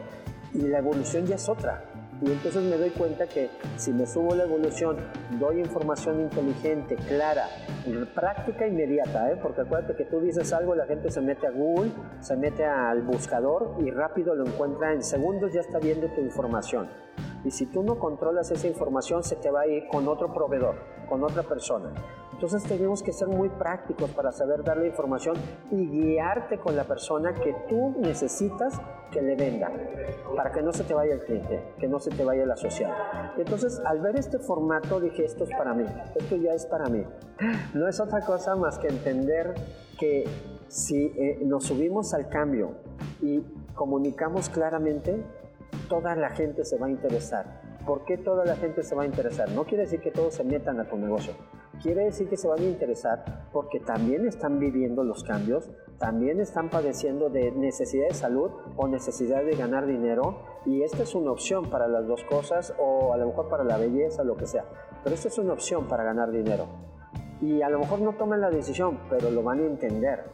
Y 0.52 0.58
la 0.58 0.78
evolución 0.78 1.26
ya 1.26 1.36
es 1.36 1.48
otra. 1.48 1.91
Y 2.22 2.30
entonces 2.30 2.62
me 2.62 2.76
doy 2.76 2.90
cuenta 2.90 3.26
que 3.26 3.50
si 3.76 3.92
me 3.92 4.06
subo 4.06 4.36
la 4.36 4.44
evolución, 4.44 4.96
doy 5.40 5.58
información 5.58 6.20
inteligente, 6.20 6.94
clara, 6.94 7.48
práctica 8.14 8.64
inmediata, 8.64 9.32
¿eh? 9.32 9.38
porque 9.42 9.62
acuérdate 9.62 9.96
que 9.96 10.04
tú 10.04 10.20
dices 10.20 10.52
algo, 10.52 10.76
la 10.76 10.86
gente 10.86 11.10
se 11.10 11.20
mete 11.20 11.48
a 11.48 11.50
Google, 11.50 11.90
se 12.20 12.36
mete 12.36 12.64
al 12.64 13.02
buscador 13.02 13.74
y 13.80 13.90
rápido 13.90 14.36
lo 14.36 14.46
encuentra 14.46 14.92
en 14.92 15.02
segundos, 15.02 15.52
ya 15.52 15.62
está 15.62 15.80
viendo 15.80 16.06
tu 16.08 16.20
información. 16.20 16.88
Y 17.44 17.50
si 17.50 17.66
tú 17.66 17.82
no 17.82 17.98
controlas 17.98 18.50
esa 18.50 18.66
información, 18.66 19.22
se 19.22 19.36
te 19.36 19.50
va 19.50 19.62
a 19.62 19.66
ir 19.66 19.88
con 19.88 20.08
otro 20.08 20.32
proveedor, 20.32 20.76
con 21.08 21.22
otra 21.24 21.42
persona. 21.42 21.92
Entonces 22.42 22.64
tenemos 22.64 23.04
que 23.04 23.12
ser 23.12 23.28
muy 23.28 23.48
prácticos 23.50 24.10
para 24.10 24.32
saber 24.32 24.64
dar 24.64 24.76
la 24.76 24.86
información 24.86 25.36
y 25.70 25.86
guiarte 25.86 26.58
con 26.58 26.74
la 26.74 26.82
persona 26.84 27.34
que 27.34 27.54
tú 27.68 27.94
necesitas 28.00 28.80
que 29.12 29.22
le 29.22 29.36
venda, 29.36 29.70
para 30.34 30.50
que 30.50 30.60
no 30.60 30.72
se 30.72 30.82
te 30.82 30.92
vaya 30.92 31.14
el 31.14 31.20
cliente, 31.20 31.74
que 31.78 31.86
no 31.86 32.00
se 32.00 32.10
te 32.10 32.24
vaya 32.24 32.42
el 32.42 32.50
asociado. 32.50 32.94
Entonces 33.36 33.80
al 33.84 34.00
ver 34.00 34.16
este 34.16 34.40
formato 34.40 34.98
dije, 34.98 35.24
esto 35.24 35.44
es 35.44 35.50
para 35.50 35.72
mí, 35.72 35.84
esto 36.16 36.34
ya 36.34 36.52
es 36.52 36.66
para 36.66 36.88
mí. 36.88 37.04
No 37.74 37.86
es 37.86 38.00
otra 38.00 38.22
cosa 38.22 38.56
más 38.56 38.78
que 38.78 38.88
entender 38.88 39.54
que 39.98 40.24
si 40.66 41.12
eh, 41.16 41.38
nos 41.44 41.66
subimos 41.66 42.12
al 42.12 42.28
cambio 42.28 42.72
y 43.20 43.44
comunicamos 43.74 44.48
claramente, 44.48 45.22
toda 45.92 46.16
la 46.16 46.30
gente 46.30 46.64
se 46.64 46.78
va 46.78 46.86
a 46.86 46.90
interesar. 46.90 47.60
¿Por 47.84 48.06
qué 48.06 48.16
toda 48.16 48.46
la 48.46 48.56
gente 48.56 48.82
se 48.82 48.94
va 48.94 49.02
a 49.02 49.06
interesar? 49.06 49.50
No 49.50 49.64
quiere 49.64 49.82
decir 49.82 50.00
que 50.00 50.10
todos 50.10 50.32
se 50.32 50.42
metan 50.42 50.80
a 50.80 50.88
tu 50.88 50.96
negocio. 50.96 51.34
Quiere 51.82 52.04
decir 52.04 52.30
que 52.30 52.38
se 52.38 52.48
van 52.48 52.60
a 52.60 52.64
interesar 52.64 53.50
porque 53.52 53.78
también 53.78 54.26
están 54.26 54.58
viviendo 54.58 55.04
los 55.04 55.22
cambios, 55.22 55.70
también 55.98 56.40
están 56.40 56.70
padeciendo 56.70 57.28
de 57.28 57.52
necesidad 57.52 58.08
de 58.08 58.14
salud 58.14 58.50
o 58.76 58.88
necesidad 58.88 59.44
de 59.44 59.54
ganar 59.54 59.84
dinero 59.84 60.46
y 60.64 60.82
esta 60.82 61.02
es 61.02 61.14
una 61.14 61.30
opción 61.30 61.68
para 61.68 61.88
las 61.88 62.06
dos 62.06 62.24
cosas 62.24 62.72
o 62.78 63.12
a 63.12 63.18
lo 63.18 63.26
mejor 63.26 63.50
para 63.50 63.62
la 63.62 63.76
belleza, 63.76 64.24
lo 64.24 64.34
que 64.34 64.46
sea. 64.46 64.64
Pero 65.04 65.14
esta 65.14 65.28
es 65.28 65.36
una 65.36 65.52
opción 65.52 65.88
para 65.88 66.04
ganar 66.04 66.30
dinero. 66.30 66.68
Y 67.42 67.60
a 67.60 67.68
lo 67.68 67.80
mejor 67.80 68.00
no 68.00 68.14
tomen 68.14 68.40
la 68.40 68.48
decisión, 68.48 68.98
pero 69.10 69.30
lo 69.30 69.42
van 69.42 69.58
a 69.58 69.66
entender 69.66 70.24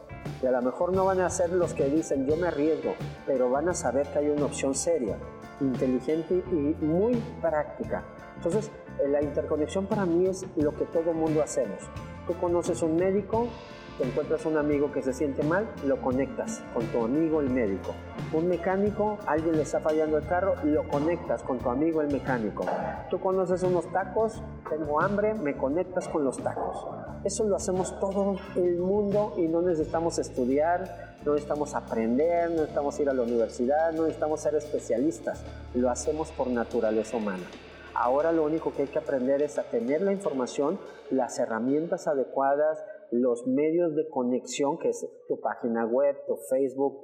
Y 0.41 0.45
a 0.45 0.51
lo 0.51 0.61
mejor 0.61 0.93
no 0.93 1.05
van 1.05 1.21
a 1.21 1.29
ser 1.29 1.51
los 1.51 1.73
que 1.73 1.85
dicen 1.85 2.25
yo 2.27 2.35
me 2.35 2.47
arriesgo, 2.47 2.93
pero 3.25 3.49
van 3.49 3.69
a 3.69 3.73
saber 3.73 4.07
que 4.07 4.19
hay 4.19 4.29
una 4.29 4.45
opción 4.45 4.75
seria, 4.75 5.17
inteligente 5.59 6.43
y 6.51 6.85
muy 6.85 7.15
práctica. 7.41 8.03
Entonces, 8.37 8.71
la 9.07 9.21
interconexión 9.21 9.85
para 9.85 10.05
mí 10.05 10.27
es 10.27 10.45
lo 10.55 10.73
que 10.73 10.85
todo 10.85 11.13
mundo 11.13 11.41
hacemos. 11.41 11.79
Tú 12.27 12.35
conoces 12.37 12.81
un 12.81 12.95
médico, 12.95 13.47
te 13.97 14.05
encuentras 14.05 14.45
un 14.45 14.57
amigo 14.57 14.93
que 14.93 15.01
se 15.01 15.13
siente 15.13 15.43
mal, 15.43 15.67
lo 15.85 15.99
conectas 16.01 16.61
con 16.73 16.85
tu 16.85 17.03
amigo 17.03 17.41
el 17.41 17.49
médico. 17.49 17.93
Un 18.31 18.47
mecánico, 18.47 19.17
alguien 19.25 19.57
le 19.57 19.63
está 19.63 19.81
fallando 19.81 20.17
el 20.17 20.25
carro, 20.25 20.55
lo 20.63 20.87
conectas 20.87 21.43
con 21.43 21.57
tu 21.57 21.69
amigo 21.69 22.01
el 22.01 22.07
mecánico. 22.09 22.65
Tú 23.09 23.19
conoces 23.19 23.61
unos 23.63 23.91
tacos, 23.91 24.41
tengo 24.69 25.01
hambre, 25.01 25.33
me 25.33 25.57
conectas 25.57 26.07
con 26.07 26.23
los 26.23 26.37
tacos. 26.37 26.87
Eso 27.23 27.43
lo 27.43 27.55
hacemos 27.55 27.99
todo 27.99 28.35
el 28.55 28.77
mundo 28.77 29.33
y 29.37 29.47
no 29.47 29.61
necesitamos 29.61 30.19
estudiar, 30.19 31.17
no 31.25 31.33
necesitamos 31.33 31.75
aprender, 31.75 32.49
no 32.49 32.57
necesitamos 32.57 32.99
ir 32.99 33.09
a 33.09 33.13
la 33.13 33.23
universidad, 33.23 33.91
no 33.91 34.03
necesitamos 34.03 34.41
ser 34.41 34.55
especialistas. 34.55 35.43
Lo 35.73 35.89
hacemos 35.89 36.31
por 36.31 36.47
naturaleza 36.47 37.17
humana. 37.17 37.43
Ahora 37.93 38.31
lo 38.31 38.45
único 38.45 38.73
que 38.73 38.83
hay 38.83 38.87
que 38.87 38.99
aprender 38.99 39.41
es 39.41 39.57
a 39.57 39.63
tener 39.63 40.01
la 40.01 40.13
información, 40.13 40.79
las 41.09 41.37
herramientas 41.39 42.07
adecuadas, 42.07 42.81
los 43.11 43.45
medios 43.47 43.95
de 43.95 44.07
conexión, 44.07 44.77
que 44.77 44.89
es 44.89 45.05
tu 45.27 45.41
página 45.41 45.85
web, 45.85 46.15
tu 46.25 46.37
Facebook, 46.49 47.01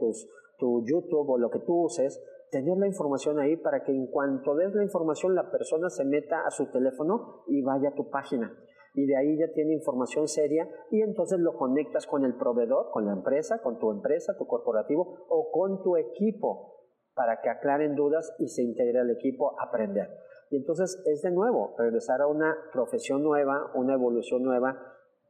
tu 0.58 0.86
YouTube 0.86 1.30
o 1.30 1.38
lo 1.38 1.50
que 1.50 1.60
tú 1.60 1.84
uses, 1.84 2.22
tener 2.56 2.78
la 2.78 2.88
información 2.88 3.38
ahí 3.38 3.58
para 3.58 3.84
que 3.84 3.92
en 3.92 4.08
cuanto 4.08 4.56
des 4.56 4.74
la 4.74 4.84
información 4.84 5.36
la 5.36 5.52
persona 5.52 5.90
se 5.90 6.06
meta 6.06 6.46
a 6.48 6.52
su 6.52 6.72
teléfono 6.72 7.44
y 7.48 7.62
vaya 7.62 7.90
a 7.90 7.96
tu 7.96 8.10
página. 8.10 8.50
Y 8.94 9.06
de 9.06 9.18
ahí 9.18 9.38
ya 9.38 9.52
tiene 9.54 9.74
información 9.74 10.30
seria 10.30 10.66
y 10.90 11.02
entonces 11.02 11.38
lo 11.40 11.58
conectas 11.58 12.08
con 12.08 12.24
el 12.24 12.38
proveedor, 12.38 12.92
con 12.92 13.06
la 13.06 13.12
empresa, 13.12 13.62
con 13.62 13.78
tu 13.78 13.92
empresa, 13.92 14.38
tu 14.38 14.48
corporativo 14.48 15.26
o 15.28 15.52
con 15.52 15.84
tu 15.84 15.98
equipo 15.98 16.76
para 17.14 17.42
que 17.42 17.50
aclaren 17.50 17.94
dudas 17.94 18.34
y 18.40 18.48
se 18.48 18.64
integre 18.64 19.00
al 19.00 19.12
equipo 19.12 19.60
a 19.60 19.66
aprender. 19.66 20.08
Y 20.50 20.56
entonces 20.56 21.04
es 21.06 21.24
de 21.24 21.32
nuevo 21.32 21.76
regresar 21.78 22.22
a 22.22 22.28
una 22.28 22.56
profesión 22.72 23.22
nueva, 23.22 23.70
una 23.74 23.96
evolución 23.96 24.44
nueva 24.44 24.80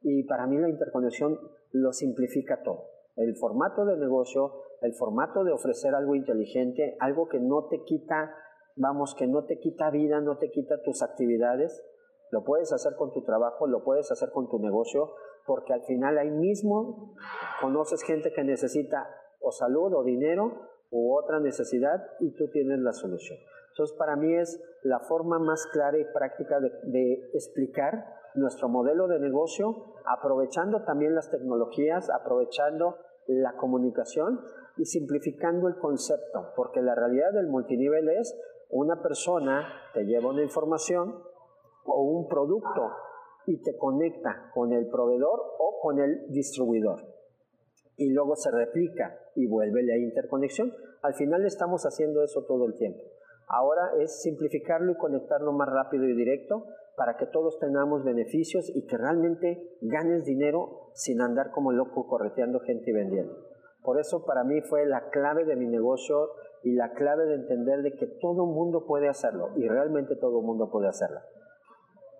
y 0.03 0.27
para 0.27 0.45
mí 0.45 0.59
la 0.59 0.69
interconexión 0.69 1.39
lo 1.71 1.91
simplifica 1.91 2.61
todo. 2.61 2.83
El 3.15 3.35
formato 3.37 3.83
de 3.85 3.97
negocio, 3.97 4.51
el 4.81 4.93
formato 4.93 5.43
de 5.43 5.51
ofrecer 5.51 5.95
algo 5.95 6.15
inteligente, 6.15 6.95
algo 6.99 7.27
que 7.27 7.39
no 7.39 7.67
te 7.67 7.83
quita, 7.83 8.35
vamos, 8.75 9.15
que 9.15 9.27
no 9.27 9.45
te 9.45 9.59
quita 9.59 9.89
vida, 9.89 10.21
no 10.21 10.37
te 10.37 10.51
quita 10.51 10.81
tus 10.83 11.01
actividades, 11.01 11.83
lo 12.31 12.43
puedes 12.43 12.73
hacer 12.73 12.95
con 12.95 13.13
tu 13.13 13.23
trabajo, 13.23 13.67
lo 13.67 13.83
puedes 13.83 14.11
hacer 14.11 14.31
con 14.31 14.49
tu 14.49 14.59
negocio, 14.59 15.13
porque 15.45 15.73
al 15.73 15.83
final 15.83 16.17
ahí 16.17 16.31
mismo 16.31 17.13
conoces 17.61 18.03
gente 18.03 18.31
que 18.33 18.43
necesita 18.43 19.07
o 19.39 19.51
salud 19.51 19.93
o 19.93 20.03
dinero 20.03 20.69
u 20.91 21.15
otra 21.15 21.39
necesidad 21.39 22.03
y 22.19 22.31
tú 22.35 22.49
tienes 22.49 22.79
la 22.79 22.93
solución. 22.93 23.39
Entonces 23.69 23.95
para 23.97 24.15
mí 24.15 24.33
es 24.33 24.61
la 24.83 24.99
forma 25.01 25.37
más 25.39 25.67
clara 25.71 25.97
y 25.97 26.05
práctica 26.13 26.59
de, 26.59 26.71
de 26.83 27.29
explicar 27.33 28.05
nuestro 28.33 28.69
modelo 28.69 29.07
de 29.07 29.19
negocio, 29.19 29.93
aprovechando 30.05 30.83
también 30.83 31.15
las 31.15 31.29
tecnologías, 31.29 32.09
aprovechando 32.09 32.97
la 33.27 33.55
comunicación 33.55 34.41
y 34.77 34.85
simplificando 34.85 35.67
el 35.67 35.75
concepto, 35.77 36.53
porque 36.55 36.81
la 36.81 36.95
realidad 36.95 37.31
del 37.33 37.47
multinivel 37.47 38.09
es 38.09 38.35
una 38.69 39.01
persona 39.01 39.67
te 39.93 40.05
lleva 40.05 40.29
una 40.29 40.43
información 40.43 41.15
o 41.85 42.01
un 42.01 42.27
producto 42.27 42.91
y 43.45 43.61
te 43.61 43.77
conecta 43.77 44.51
con 44.53 44.73
el 44.73 44.87
proveedor 44.87 45.39
o 45.59 45.79
con 45.81 45.99
el 45.99 46.31
distribuidor. 46.31 47.05
Y 47.97 48.11
luego 48.11 48.35
se 48.35 48.51
replica 48.51 49.17
y 49.35 49.47
vuelve 49.47 49.83
la 49.83 49.97
interconexión. 49.97 50.73
Al 51.01 51.13
final 51.13 51.45
estamos 51.45 51.83
haciendo 51.83 52.23
eso 52.23 52.43
todo 52.45 52.65
el 52.65 52.75
tiempo. 52.75 53.01
Ahora 53.47 53.91
es 53.99 54.21
simplificarlo 54.21 54.91
y 54.91 54.97
conectarlo 54.97 55.53
más 55.53 55.69
rápido 55.69 56.05
y 56.05 56.15
directo 56.15 56.65
para 56.97 57.15
que 57.17 57.27
todos 57.27 57.59
tengamos 57.59 58.03
beneficios 58.03 58.69
y 58.73 58.85
que 58.87 58.97
realmente 58.97 59.77
ganes 59.81 60.25
dinero 60.25 60.89
sin 60.93 61.21
andar 61.21 61.51
como 61.51 61.71
loco 61.71 62.07
correteando 62.07 62.59
gente 62.61 62.89
y 62.89 62.93
vendiendo. 62.93 63.54
Por 63.85 63.99
eso 63.99 64.25
para 64.25 64.43
mí 64.43 64.61
fue 64.61 64.85
la 64.85 65.09
clave 65.09 65.45
de 65.45 65.55
mi 65.55 65.67
negocio 65.67 66.31
y 66.63 66.73
la 66.73 66.93
clave 66.93 67.25
de 67.25 67.35
entender 67.35 67.81
de 67.83 67.93
que 67.95 68.07
todo 68.07 68.45
mundo 68.45 68.85
puede 68.87 69.07
hacerlo 69.07 69.51
y 69.55 69.67
realmente 69.67 70.15
todo 70.15 70.41
mundo 70.41 70.69
puede 70.71 70.87
hacerlo. 70.87 71.19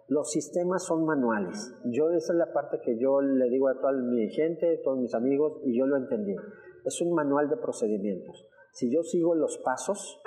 Los 0.08 0.32
sistemas 0.32 0.84
son 0.84 1.04
manuales. 1.04 1.74
Yo 1.86 2.12
esa 2.12 2.34
es 2.34 2.38
la 2.38 2.54
parte 2.54 2.80
que 2.80 3.00
yo 3.00 3.22
le 3.22 3.50
digo 3.50 3.68
a 3.68 3.80
toda 3.80 3.94
mi 3.94 4.30
gente, 4.30 4.78
a 4.80 4.84
todos 4.84 5.00
mis 5.00 5.16
amigos 5.16 5.60
y 5.64 5.76
yo 5.78 5.88
lo 5.88 5.98
entendí. 5.98 6.36
Es 6.86 7.02
un 7.02 7.14
manual 7.14 7.50
de 7.50 7.58
procedimientos. 7.58 8.48
Si 8.72 8.94
yo 8.94 9.02
sigo 9.02 9.34
los 9.34 9.58
pasos, 9.58 10.22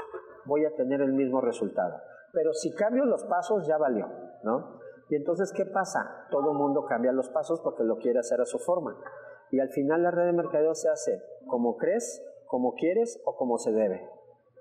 voy 0.47 0.65
a 0.65 0.75
tener 0.75 1.01
el 1.01 1.13
mismo 1.13 1.41
resultado. 1.41 1.95
Pero 2.33 2.53
si 2.53 2.73
cambio 2.73 3.05
los 3.05 3.23
pasos, 3.25 3.67
ya 3.69 3.79
valió, 3.79 4.09
¿no? 4.43 4.81
Y 5.11 5.15
entonces, 5.15 5.53
¿qué 5.53 5.65
pasa? 5.65 6.27
Todo 6.31 6.53
mundo 6.53 6.85
cambia 6.85 7.13
los 7.13 7.29
pasos 7.31 7.61
porque 7.61 7.85
lo 7.85 7.99
quiere 7.99 8.19
hacer 8.19 8.41
a 8.41 8.47
su 8.47 8.59
forma. 8.59 8.97
Y 9.51 9.61
al 9.61 9.71
final 9.71 10.03
la 10.03 10.11
red 10.11 10.27
de 10.27 10.33
mercadeo 10.33 10.75
se 10.75 10.89
hace 10.89 11.23
como 11.47 11.77
crees, 11.77 12.23
como 12.47 12.75
quieres 12.75 13.21
o 13.25 13.37
como 13.37 13.59
se 13.59 13.73
debe. 13.73 14.09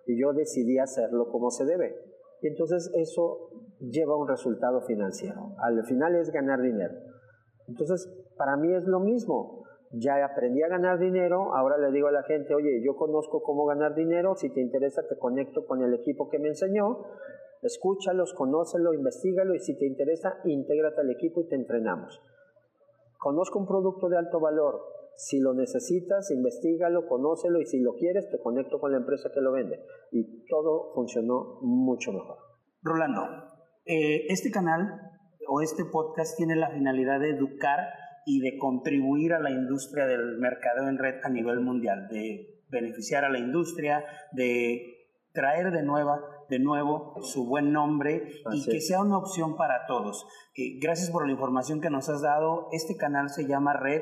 Y 0.06 0.20
yo 0.20 0.34
decidí 0.34 0.78
hacerlo 0.80 1.30
como 1.32 1.52
se 1.52 1.66
debe. 1.66 1.96
Y 2.42 2.48
entonces 2.48 2.92
eso 2.96 3.50
lleva 3.80 4.14
a 4.14 4.18
un 4.18 4.28
resultado 4.28 4.82
financiero. 4.82 5.56
Al 5.60 5.84
final 5.86 6.16
es 6.16 6.32
ganar 6.32 6.62
dinero. 6.62 6.94
Entonces, 7.68 8.08
para 8.38 8.56
mí 8.56 8.74
es 8.74 8.86
lo 8.86 9.00
mismo 9.00 9.58
ya 9.92 10.24
aprendí 10.26 10.62
a 10.64 10.68
ganar 10.68 11.00
dinero, 11.00 11.56
ahora 11.56 11.78
le 11.78 11.92
digo 11.92 12.08
a 12.08 12.12
la 12.12 12.24
gente, 12.24 12.54
oye, 12.54 12.82
yo 12.84 12.96
conozco 12.96 13.42
cómo 13.42 13.66
ganar 13.66 13.96
dinero, 13.96 14.36
si 14.36 14.50
te 14.50 14.62
interesa 14.62 15.08
te 15.08 15.18
conecto 15.18 15.66
con 15.66 15.82
el 15.82 15.94
equipo 15.94 16.30
que 16.30 16.40
me 16.40 16.50
enseñó, 16.50 17.06
escúchalos, 17.62 18.34
conócelo, 18.34 18.94
investigalo 18.94 19.56
y 19.56 19.60
si 19.60 19.78
te 19.78 19.86
interesa, 19.86 20.40
intégrate 20.46 21.02
al 21.02 21.12
equipo 21.12 21.42
y 21.42 21.48
te 21.48 21.56
entrenamos. 21.56 22.22
Conozco 23.18 23.60
un 23.60 23.68
producto 23.68 24.10
de 24.10 24.18
alto 24.18 24.40
valor, 24.40 24.82
si 25.16 25.40
lo 25.40 25.54
necesitas, 25.54 26.30
investigalo, 26.32 27.08
conócelo 27.08 27.60
y 27.60 27.66
si 27.66 27.80
lo 27.80 27.96
quieres, 27.96 28.30
te 28.30 28.40
conecto 28.40 28.80
con 28.80 28.92
la 28.92 29.00
empresa 29.00 29.32
que 29.34 29.42
lo 29.42 29.52
vende. 29.52 29.80
Y 30.12 30.46
todo 30.46 30.94
funcionó 30.94 31.60
mucho 31.62 32.12
mejor. 32.12 32.38
Rolando, 32.84 33.24
eh, 33.86 34.26
este 34.30 34.52
canal 34.52 35.02
o 35.48 35.62
este 35.62 35.86
podcast 35.86 36.38
tiene 36.38 36.56
la 36.56 36.70
finalidad 36.70 37.20
de 37.20 37.32
educar 37.32 37.80
y 38.26 38.42
de 38.42 38.58
contribuir 38.58 39.34
a 39.34 39.40
la 39.40 39.50
industria 39.50 40.06
del 40.06 40.38
mercado 40.38 40.88
en 40.88 40.98
red 40.98 41.16
a 41.24 41.30
nivel 41.30 41.62
mundial, 41.62 42.08
de 42.10 42.64
beneficiar 42.70 43.24
a 43.24 43.30
la 43.30 43.40
industria, 43.40 44.04
de 44.34 44.98
traer 45.34 45.72
de, 45.72 45.84
nueva, 45.84 46.20
de 46.50 46.60
nuevo 46.60 47.16
su 47.22 47.46
buen 47.46 47.72
nombre 47.72 48.32
y 48.52 48.66
que 48.66 48.82
sea 48.82 49.02
una 49.02 49.18
opción 49.18 49.56
para 49.56 49.86
todos. 49.88 50.28
Eh, 50.56 50.80
gracias 50.82 51.10
por 51.10 51.26
la 51.26 51.32
información 51.32 51.82
que 51.82 51.90
nos 51.90 52.10
has 52.10 52.22
dado. 52.22 52.68
Este 52.72 52.96
canal 52.98 53.30
se 53.30 53.48
llama 53.48 53.74
Red, 53.74 54.02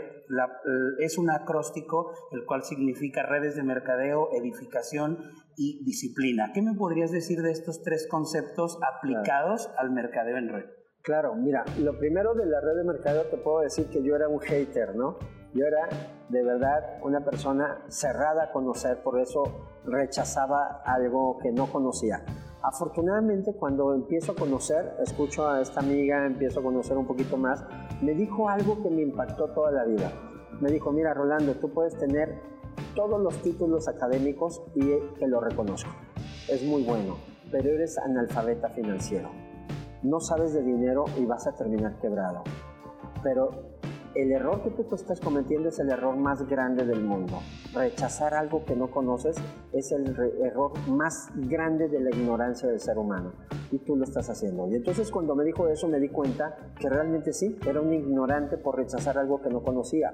es 1.00 1.18
un 1.18 1.30
acróstico 1.30 2.12
el 2.32 2.46
cual 2.46 2.64
significa 2.64 3.24
redes 3.24 3.56
de 3.56 3.64
mercadeo, 3.64 4.30
edificación 4.34 5.20
y 5.58 5.84
disciplina. 5.86 6.52
¿Qué 6.54 6.62
me 6.62 6.74
podrías 6.74 7.12
decir 7.12 7.42
de 7.42 7.52
estos 7.52 7.82
tres 7.84 8.08
conceptos 8.10 8.80
aplicados 8.82 9.70
al 9.78 9.92
mercadeo 9.92 10.38
en 10.38 10.50
red? 10.50 10.66
Claro, 11.02 11.36
mira, 11.36 11.64
lo 11.80 11.98
primero 12.00 12.34
de 12.34 12.48
la 12.48 12.60
red 12.62 12.78
de 12.78 12.84
mercado 12.84 13.26
te 13.30 13.38
puedo 13.38 13.60
decir 13.60 13.88
que 13.90 14.04
yo 14.04 14.16
era 14.16 14.28
un 14.28 14.40
hater, 14.40 14.96
¿no? 14.96 15.20
Yo 15.56 15.66
era 15.66 15.90
de 16.30 16.44
verdad 16.44 17.00
una 17.02 17.22
persona 17.22 17.82
cerrada 17.88 18.44
a 18.44 18.52
conocer, 18.52 19.02
por 19.02 19.20
eso 19.20 19.42
rechazaba 19.86 20.84
algo 20.86 21.40
que 21.40 21.52
no 21.52 21.66
conocía. 21.66 22.24
Afortunadamente 22.62 23.54
cuando 23.54 23.96
empiezo 23.96 24.34
a 24.34 24.36
conocer, 24.36 24.96
escucho 25.00 25.50
a 25.50 25.62
esta 25.62 25.80
amiga, 25.80 26.28
empiezo 26.28 26.60
a 26.60 26.64
conocer 26.64 26.96
un 26.98 27.08
poquito 27.08 27.38
más, 27.38 27.66
me 28.02 28.14
dijo 28.14 28.50
algo 28.50 28.84
que 28.84 28.92
me 28.92 29.02
impactó 29.02 29.48
toda 29.48 29.72
la 29.72 29.86
vida. 29.86 30.12
Me 30.60 30.70
dijo, 30.70 30.92
mira 30.92 31.14
Rolando, 31.16 31.54
tú 31.54 31.74
puedes 31.74 31.98
tener 31.98 32.40
todos 32.94 33.20
los 33.20 33.42
títulos 33.42 33.88
académicos 33.88 34.62
y 34.76 34.84
te 35.18 35.28
lo 35.28 35.40
reconozco. 35.40 35.90
Es 36.48 36.64
muy 36.64 36.84
bueno, 36.84 37.16
pero 37.50 37.70
eres 37.70 37.98
analfabeta 37.98 38.70
financiero 38.70 39.30
no 40.06 40.20
sabes 40.20 40.54
de 40.54 40.62
dinero 40.62 41.06
y 41.18 41.26
vas 41.26 41.48
a 41.48 41.56
terminar 41.56 41.98
quebrado. 42.00 42.44
Pero 43.24 43.75
el 44.16 44.32
error 44.32 44.64
que 44.64 44.70
tú 44.84 44.96
estás 44.96 45.20
cometiendo 45.20 45.70
es 45.70 45.80
el 45.80 45.90
error 45.90 46.16
más 46.16 46.48
grande 46.48 46.86
del 46.86 47.02
mundo. 47.04 47.40
Rechazar 47.74 48.34
algo 48.34 48.64
que 48.64 48.76
no 48.76 48.90
conoces 48.90 49.36
es 49.74 49.92
el 49.92 50.16
error 50.42 50.72
más 50.88 51.30
grande 51.36 51.90
de 51.90 52.00
la 52.00 52.10
ignorancia 52.10 52.70
del 52.70 52.80
ser 52.80 52.98
humano. 52.98 53.34
Y 53.72 53.80
tú 53.80 53.96
lo 53.96 54.06
estás 54.06 54.30
haciendo. 54.30 54.68
Y 54.70 54.76
entonces 54.76 55.12
cuando 55.12 55.36
me 55.36 55.44
dijo 55.44 55.68
eso 55.68 55.88
me 55.90 56.00
di 56.00 56.10
cuenta 56.10 56.56
que 56.80 56.90
realmente 56.90 57.34
sí, 57.34 57.58
era 57.68 57.82
un 57.82 57.94
ignorante 57.94 58.58
por 58.58 58.78
rechazar 58.78 59.18
algo 59.18 59.42
que 59.42 59.50
no 59.50 59.62
conocía. 59.62 60.14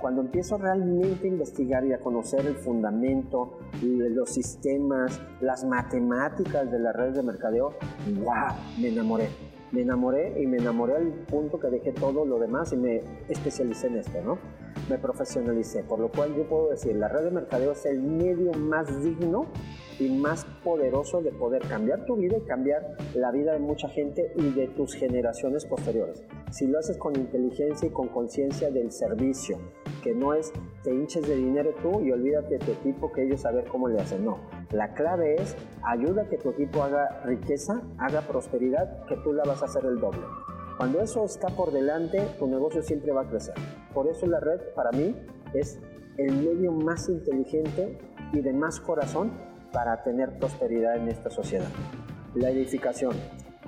Cuando 0.00 0.20
empiezo 0.20 0.58
realmente 0.58 1.26
a 1.26 1.30
investigar 1.30 1.84
y 1.86 1.92
a 1.92 2.00
conocer 2.00 2.44
el 2.46 2.56
fundamento, 2.56 3.58
los 3.82 4.30
sistemas, 4.30 5.20
las 5.40 5.64
matemáticas 5.64 6.70
de 6.70 6.78
la 6.78 6.92
red 6.92 7.14
de 7.14 7.22
mercadeo, 7.22 7.74
¡wow! 8.22 8.54
Me 8.80 8.88
enamoré. 8.88 9.45
Me 9.72 9.82
enamoré 9.82 10.40
y 10.40 10.46
me 10.46 10.58
enamoré 10.58 10.96
al 10.96 11.12
punto 11.26 11.58
que 11.58 11.68
dejé 11.68 11.92
todo 11.92 12.24
lo 12.24 12.38
demás 12.38 12.72
y 12.72 12.76
me 12.76 13.02
especialicé 13.28 13.88
en 13.88 13.96
esto, 13.96 14.22
¿no? 14.22 14.38
me 14.88 14.98
profesionalicé, 14.98 15.82
por 15.82 15.98
lo 15.98 16.10
cual 16.10 16.34
yo 16.36 16.48
puedo 16.48 16.70
decir, 16.70 16.94
la 16.96 17.08
red 17.08 17.24
de 17.24 17.30
mercadeo 17.30 17.72
es 17.72 17.84
el 17.86 18.00
medio 18.00 18.52
más 18.52 19.02
digno 19.02 19.46
y 19.98 20.08
más 20.08 20.44
poderoso 20.62 21.22
de 21.22 21.32
poder 21.32 21.62
cambiar 21.62 22.04
tu 22.04 22.16
vida 22.16 22.36
y 22.36 22.42
cambiar 22.42 22.96
la 23.14 23.30
vida 23.32 23.52
de 23.52 23.58
mucha 23.58 23.88
gente 23.88 24.32
y 24.36 24.50
de 24.50 24.68
tus 24.68 24.94
generaciones 24.94 25.64
posteriores. 25.64 26.22
Si 26.50 26.66
lo 26.66 26.78
haces 26.78 26.98
con 26.98 27.16
inteligencia 27.16 27.88
y 27.88 27.90
con 27.90 28.08
conciencia 28.08 28.70
del 28.70 28.92
servicio, 28.92 29.58
que 30.06 30.14
no 30.14 30.34
es 30.34 30.52
te 30.84 30.94
hinches 30.94 31.26
de 31.26 31.34
dinero 31.34 31.74
tú 31.82 32.00
y 32.00 32.12
olvídate 32.12 32.58
de 32.58 32.64
tu 32.64 32.70
equipo 32.70 33.10
que 33.10 33.24
ellos 33.24 33.40
saber 33.40 33.64
cómo 33.64 33.88
le 33.88 34.00
hacen, 34.00 34.24
no. 34.24 34.38
La 34.70 34.94
clave 34.94 35.34
es 35.34 35.56
ayuda 35.82 36.22
a 36.22 36.28
que 36.28 36.38
tu 36.38 36.50
equipo 36.50 36.84
haga 36.84 37.22
riqueza, 37.24 37.82
haga 37.98 38.20
prosperidad, 38.20 39.04
que 39.06 39.16
tú 39.16 39.32
la 39.32 39.42
vas 39.42 39.62
a 39.62 39.64
hacer 39.64 39.84
el 39.84 39.98
doble. 39.98 40.20
Cuando 40.76 41.00
eso 41.00 41.24
está 41.24 41.48
por 41.48 41.72
delante, 41.72 42.20
tu 42.38 42.46
negocio 42.46 42.82
siempre 42.82 43.10
va 43.10 43.22
a 43.22 43.28
crecer. 43.28 43.54
Por 43.92 44.06
eso 44.06 44.28
la 44.28 44.38
red 44.38 44.60
para 44.76 44.92
mí 44.92 45.16
es 45.54 45.80
el 46.18 46.36
medio 46.36 46.70
más 46.70 47.08
inteligente 47.08 47.98
y 48.32 48.42
de 48.42 48.52
más 48.52 48.78
corazón 48.78 49.32
para 49.72 50.04
tener 50.04 50.38
prosperidad 50.38 50.98
en 50.98 51.08
esta 51.08 51.30
sociedad. 51.30 51.68
La 52.36 52.50
edificación. 52.50 53.16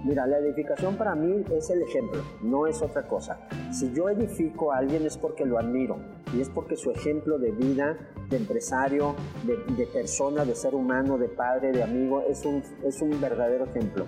Mira, 0.05 0.25
la 0.29 0.39
edificación 0.39 0.97
para 0.97 1.17
mí 1.17 1.45
es 1.51 1.71
el 1.71 1.83
ejemplo, 1.83 2.23
no 2.41 2.69
es 2.69 2.81
otra 2.81 3.09
cosa. 3.09 3.41
Si 3.73 3.93
yo 3.93 4.09
edifico 4.09 4.71
a 4.71 4.77
alguien 4.77 5.05
es 5.05 5.19
porque 5.19 5.45
lo 5.45 5.59
admiro 5.59 5.97
y 6.35 6.41
es 6.41 6.49
porque 6.49 6.77
su 6.77 6.91
ejemplo 6.91 7.39
de 7.39 7.53
vida, 7.53 7.97
de 8.29 8.37
empresario, 8.37 9.15
de, 9.45 9.87
persona, 9.87 10.45
de 10.45 10.55
ser 10.55 10.75
humano, 10.75 11.19
de 11.19 11.29
padre, 11.29 11.73
de 11.73 11.83
amigo, 11.83 12.23
es 12.29 12.45
un, 12.45 12.63
es 12.85 13.01
un 13.01 13.21
verdadero 13.21 13.65
ejemplo. 13.65 14.07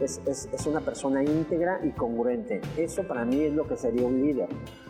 Es, 0.00 0.20
es, 0.26 0.48
es, 0.52 0.66
una 0.66 0.80
persona 0.80 1.22
íntegra 1.22 1.80
y 1.84 1.90
congruente. 1.90 2.60
Eso 2.76 3.06
para 3.06 3.24
mí 3.24 3.40
es 3.42 3.52
lo 3.52 3.66
que 3.66 3.76
sería 3.76 4.06
un 4.06 4.20
líder. 4.20 4.48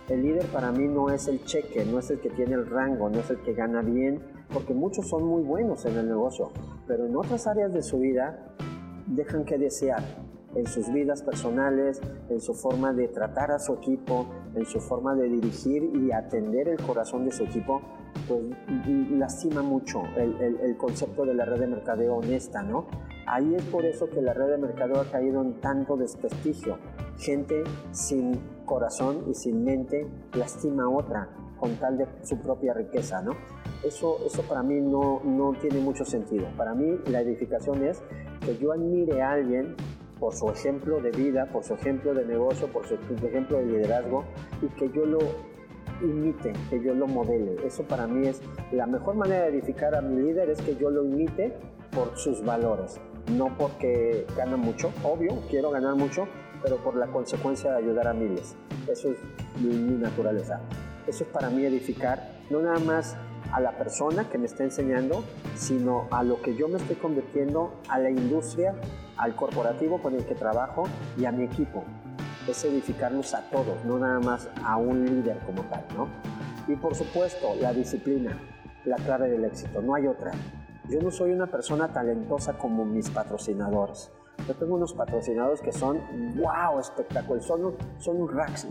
El 0.09 0.22
líder 0.22 0.46
para 0.46 0.72
mí 0.72 0.88
no 0.88 1.11
es 1.11 1.28
el 1.28 1.44
cheque, 1.44 1.85
no 1.85 1.98
es 1.98 2.11
el 2.11 2.20
que 2.20 2.30
tiene 2.30 2.54
el 2.54 2.66
rango, 2.66 3.11
no 3.11 3.20
es 3.20 3.30
el 3.30 3.38
que 3.42 3.52
gana 3.52 3.83
bien, 3.83 4.20
porque 4.52 4.74
muchos 4.74 5.09
son 5.09 5.24
muy 5.24 5.42
buenos 5.42 5.85
en 5.87 5.96
el 5.96 6.09
negocio, 6.09 6.50
pero 6.87 7.06
en 7.06 7.16
otras 7.16 7.46
áreas 7.46 7.72
de 7.72 7.83
su 7.83 7.98
vida 7.98 8.54
dejan 9.06 9.44
que 9.44 9.59
desear 9.59 10.02
en 10.54 10.66
sus 10.66 10.92
vidas 10.92 11.22
personales, 11.22 12.00
en 12.28 12.40
su 12.40 12.54
forma 12.54 12.92
de 12.92 13.08
tratar 13.08 13.50
a 13.50 13.58
su 13.58 13.74
equipo, 13.74 14.26
en 14.54 14.66
su 14.66 14.80
forma 14.80 15.14
de 15.14 15.28
dirigir 15.28 15.84
y 15.94 16.12
atender 16.12 16.68
el 16.68 16.78
corazón 16.78 17.24
de 17.24 17.32
su 17.32 17.44
equipo, 17.44 17.80
pues 18.28 18.42
lastima 19.10 19.62
mucho 19.62 20.02
el, 20.16 20.58
el, 20.62 20.76
concepto 20.76 21.24
de 21.24 21.34
la 21.34 21.44
red 21.44 21.60
de 21.60 21.66
mercadeo 21.66 22.16
honesta, 22.16 22.62
¿no? 22.62 22.86
Ahí 23.26 23.54
es 23.54 23.62
por 23.64 23.84
eso 23.84 24.08
que 24.10 24.20
la 24.20 24.34
red 24.34 24.50
de 24.50 24.58
mercadeo 24.58 25.00
ha 25.00 25.10
caído 25.10 25.40
en 25.40 25.60
tanto 25.60 25.96
desprestigio. 25.96 26.76
Gente 27.18 27.62
sin 27.92 28.38
corazón 28.64 29.24
y 29.30 29.34
sin 29.34 29.64
mente 29.64 30.06
lastima 30.34 30.84
a 30.84 30.88
otra 30.88 31.28
con 31.58 31.76
tal 31.76 31.96
de 31.96 32.06
su 32.22 32.38
propia 32.38 32.74
riqueza, 32.74 33.22
¿no? 33.22 33.32
Eso, 33.84 34.18
eso 34.26 34.42
para 34.42 34.62
mí 34.62 34.80
no, 34.80 35.20
no 35.24 35.52
tiene 35.60 35.78
mucho 35.78 36.04
sentido. 36.04 36.46
Para 36.56 36.74
mí 36.74 36.98
la 37.06 37.20
edificación 37.20 37.84
es 37.84 38.02
que 38.40 38.58
yo 38.58 38.72
admire 38.72 39.22
a 39.22 39.32
alguien 39.32 39.76
por 40.22 40.37
su 40.37 40.48
ejemplo 40.50 41.00
de 41.00 41.11
vida, 41.11 41.46
por 41.46 41.64
su 41.64 41.74
ejemplo 41.74 42.14
de 42.14 42.24
negocio, 42.24 42.68
por 42.68 42.87
su 42.87 42.94
ejemplo 42.94 43.58
de 43.58 43.66
liderazgo 43.66 44.22
y 44.62 44.68
que 44.68 44.88
yo 44.90 45.04
lo 45.04 45.18
imite, 46.00 46.52
que 46.70 46.80
yo 46.80 46.94
lo 46.94 47.08
modele. 47.08 47.56
Eso 47.66 47.82
para 47.82 48.06
mí 48.06 48.28
es 48.28 48.40
la 48.70 48.87
mejor 48.87 49.16
manera 49.16 49.46
de 49.46 49.48
edificar 49.48 49.96
a 49.96 50.00
mi 50.00 50.22
líder 50.22 50.48
es 50.50 50.62
que 50.62 50.76
yo 50.76 50.90
lo 50.90 51.04
imite 51.04 51.56
por 51.90 52.16
sus 52.16 52.44
valores, 52.44 53.00
no 53.37 53.58
porque 53.58 54.24
gana 54.37 54.56
mucho, 54.56 54.92
obvio, 55.02 55.40
quiero 55.50 55.72
ganar 55.72 55.96
mucho, 55.96 56.28
pero 56.62 56.76
por 56.76 56.94
la 56.94 57.08
consecuencia 57.08 57.72
de 57.72 57.78
ayudar 57.78 58.06
a 58.06 58.12
miles. 58.12 58.54
Eso 58.87 59.11
es 59.11 59.18
mi, 59.61 59.74
mi 59.74 59.98
naturaleza. 59.98 60.61
Eso 61.08 61.24
es 61.24 61.30
para 61.30 61.50
mí 61.50 61.64
edificar, 61.64 62.30
no 62.48 62.62
nada 62.62 62.78
más 62.78 63.16
a 63.52 63.61
la 63.61 63.72
persona 63.72 64.30
que 64.30 64.38
me 64.38 64.46
está 64.46 64.62
enseñando, 64.62 65.24
sino 65.56 66.06
a 66.12 66.22
lo 66.22 66.40
que 66.40 66.54
yo 66.54 66.68
me 66.68 66.78
estoy 66.78 66.94
convirtiendo, 66.94 67.72
a 67.88 67.98
la 67.98 68.11
industria, 68.11 68.76
al 69.22 69.37
corporativo 69.37 70.02
con 70.02 70.16
el 70.16 70.26
que 70.26 70.35
trabajo 70.35 70.82
y 71.16 71.26
a 71.26 71.32
mi 71.32 71.44
equipo. 71.44 71.85
Es 72.48 72.64
edificarnos 72.64 73.35
a 73.35 73.48
todos, 73.50 73.85
no 73.85 73.96
nada 73.98 74.18
más 74.18 74.48
a 74.64 74.76
un 74.76 75.04
líder 75.04 75.38
como 75.46 75.62
tal, 75.62 75.85
¿no? 75.96 76.08
Y 76.66 76.74
por 76.74 76.96
supuesto, 76.96 77.54
la 77.61 77.72
disciplina, 77.72 78.37
la 78.85 78.96
clave 78.96 79.30
del 79.30 79.44
éxito, 79.44 79.80
no 79.80 79.94
hay 79.94 80.08
otra. 80.08 80.32
Yo 80.88 81.00
no 81.00 81.12
soy 81.12 81.30
una 81.30 81.46
persona 81.46 81.92
talentosa 81.92 82.58
como 82.58 82.85
mis 82.85 83.11
patrocinadores. 83.11 84.11
Yo 84.48 84.54
tengo 84.56 84.74
unos 84.74 84.92
patrocinadores 84.92 85.61
que 85.61 85.70
son, 85.70 86.00
wow, 86.35 86.80
espectaculares, 86.80 87.46
son, 87.46 87.76
son 87.98 88.22
un 88.22 88.28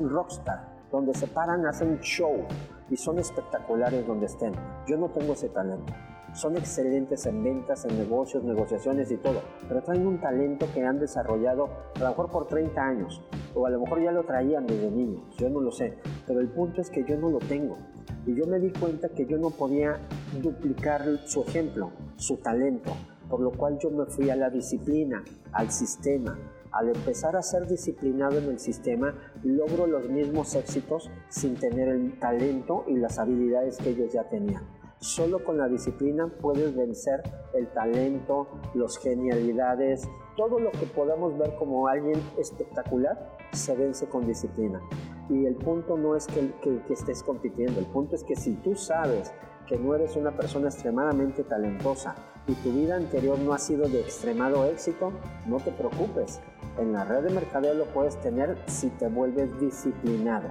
rockstar, 0.10 0.68
donde 0.92 1.14
se 1.14 1.28
paran, 1.28 1.66
hacen 1.66 1.98
show 2.02 2.46
y 2.90 2.98
son 2.98 3.20
espectaculares 3.20 4.06
donde 4.06 4.26
estén. 4.26 4.52
Yo 4.86 4.98
no 4.98 5.08
tengo 5.12 5.32
ese 5.32 5.48
talento. 5.48 5.94
Son 6.34 6.56
excelentes 6.56 7.26
en 7.26 7.44
ventas, 7.44 7.84
en 7.86 7.98
negocios, 7.98 8.44
negociaciones 8.44 9.12
y 9.12 9.18
todo, 9.18 9.42
pero 9.68 9.82
traen 9.84 10.08
un 10.08 10.20
talento 10.20 10.66
que 10.74 10.86
han 10.86 11.00
desarrollado 11.00 11.70
a 11.96 12.00
lo 12.00 12.10
mejor 12.10 12.32
por 12.32 12.48
30 12.48 12.82
años, 12.82 13.22
o 13.54 13.66
a 13.66 13.70
lo 13.70 13.82
mejor 13.82 14.02
ya 14.02 14.12
lo 14.12 14.24
traían 14.24 14.66
desde 14.66 14.90
niños, 14.90 15.24
yo 15.38 15.50
no 15.50 15.60
lo 15.60 15.72
sé, 15.72 15.98
pero 16.26 16.40
el 16.40 16.48
punto 16.48 16.80
es 16.80 16.90
que 16.90 17.04
yo 17.04 17.18
no 17.18 17.30
lo 17.30 17.40
tengo. 17.40 17.78
Y 18.26 18.36
yo 18.36 18.46
me 18.46 18.60
di 18.60 18.72
cuenta 18.72 19.10
que 19.10 19.26
yo 19.26 19.38
no 19.38 19.50
podía 19.50 20.00
duplicar 20.42 21.04
su 21.26 21.42
ejemplo, 21.42 21.92
su 22.16 22.38
talento, 22.38 22.94
por 23.30 23.42
lo 23.42 23.52
cual 23.52 23.78
yo 23.80 23.90
me 23.90 24.06
fui 24.06 24.30
a 24.30 24.36
la 24.36 24.50
disciplina, 24.50 25.24
al 25.52 25.72
sistema, 25.72 26.38
al 26.72 26.90
empezar 26.90 27.36
a 27.36 27.42
ser 27.42 27.68
disciplinado 27.68 28.38
en 28.38 28.46
el 28.46 28.60
sistema, 28.60 29.14
logro 29.44 29.88
los 29.88 30.08
mismos 30.10 30.56
éxitos 30.56 31.10
sin 31.30 31.56
tener 31.56 31.90
el 31.90 32.18
talento 32.20 32.86
y 32.88 32.96
las 32.96 33.20
habilidades 33.20 33.78
que 33.78 33.90
ellos 33.90 34.14
ya 34.14 34.24
tenían. 34.30 34.64
Solo 35.02 35.44
con 35.44 35.58
la 35.58 35.68
disciplina 35.68 36.28
puedes 36.28 36.76
vencer 36.76 37.24
el 37.56 37.68
talento, 37.74 38.48
las 38.76 39.00
genialidades, 39.00 40.08
todo 40.38 40.60
lo 40.60 40.70
que 40.70 40.86
podamos 40.86 41.36
ver 41.40 41.56
como 41.56 41.88
alguien 41.88 42.22
espectacular 42.38 43.36
se 43.52 43.76
vence 43.76 44.08
con 44.08 44.28
disciplina. 44.28 44.80
Y 45.28 45.48
el 45.48 45.56
punto 45.56 45.98
no 45.98 46.16
es 46.16 46.28
que, 46.28 46.54
que 46.62 46.94
estés 46.94 47.24
compitiendo, 47.24 47.80
el 47.80 47.88
punto 47.88 48.16
es 48.16 48.24
que 48.24 48.36
si 48.36 48.54
tú 48.58 48.76
sabes 48.76 49.34
que 49.68 49.76
no 49.80 49.96
eres 49.96 50.16
una 50.16 50.38
persona 50.38 50.68
extremadamente 50.68 51.44
talentosa 51.46 52.14
y 52.48 52.54
tu 52.54 52.72
vida 52.72 52.96
anterior 52.96 53.40
no 53.40 53.54
ha 53.54 53.58
sido 53.58 53.90
de 53.90 54.02
extremado 54.02 54.66
éxito, 54.66 55.14
no 55.48 55.58
te 55.58 55.72
preocupes. 55.72 56.40
En 56.78 56.94
la 56.94 57.06
red 57.06 57.24
de 57.24 57.32
mercadeo 57.32 57.74
lo 57.74 57.86
puedes 57.86 58.18
tener 58.22 58.56
si 58.68 58.92
te 58.92 59.08
vuelves 59.08 59.60
disciplinado, 59.60 60.50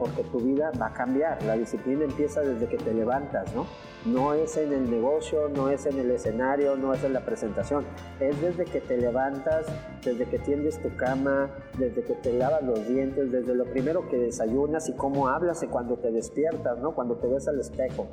porque 0.00 0.24
tu 0.24 0.40
vida 0.40 0.72
va 0.80 0.86
a 0.86 0.92
cambiar. 0.94 1.42
La 1.44 1.56
disciplina 1.56 2.04
empieza 2.04 2.40
desde 2.40 2.66
que 2.66 2.78
te 2.78 2.94
levantas, 2.94 3.54
¿no? 3.54 3.66
No 4.06 4.32
es 4.32 4.56
en 4.56 4.72
el 4.72 4.90
negocio, 4.90 5.50
no 5.50 5.68
es 5.68 5.84
en 5.84 5.98
el 5.98 6.10
escenario, 6.10 6.74
no 6.74 6.94
es 6.94 7.04
en 7.04 7.12
la 7.12 7.20
presentación. 7.20 7.84
Es 8.18 8.40
desde 8.40 8.64
que 8.64 8.80
te 8.80 8.96
levantas, 8.96 9.66
desde 10.02 10.24
que 10.24 10.38
tiendes 10.38 10.80
tu 10.80 10.96
cama, 10.96 11.50
desde 11.78 12.02
que 12.02 12.14
te 12.14 12.32
lavas 12.32 12.62
los 12.62 12.88
dientes, 12.88 13.30
desde 13.30 13.54
lo 13.54 13.66
primero 13.66 14.08
que 14.08 14.16
desayunas 14.16 14.88
y 14.88 14.94
cómo 14.94 15.28
hablas 15.28 15.64
cuando 15.70 15.98
te 15.98 16.10
despiertas, 16.10 16.78
¿no? 16.78 16.94
Cuando 16.94 17.16
te 17.16 17.28
ves 17.28 17.46
al 17.46 17.60
espejo 17.60 18.08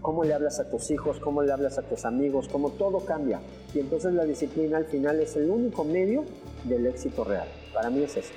cómo 0.00 0.24
le 0.24 0.32
hablas 0.32 0.60
a 0.60 0.70
tus 0.70 0.90
hijos, 0.90 1.18
cómo 1.18 1.42
le 1.42 1.52
hablas 1.52 1.76
a 1.76 1.82
tus 1.82 2.04
amigos, 2.04 2.48
cómo 2.48 2.70
todo 2.70 3.00
cambia. 3.00 3.40
Y 3.74 3.80
entonces 3.80 4.12
la 4.14 4.24
disciplina 4.24 4.78
al 4.78 4.86
final 4.86 5.20
es 5.20 5.36
el 5.36 5.50
único 5.50 5.84
medio 5.84 6.24
del 6.64 6.86
éxito 6.86 7.24
real. 7.24 7.48
Para 7.74 7.90
mí 7.90 8.02
es 8.02 8.16
eso. 8.16 8.32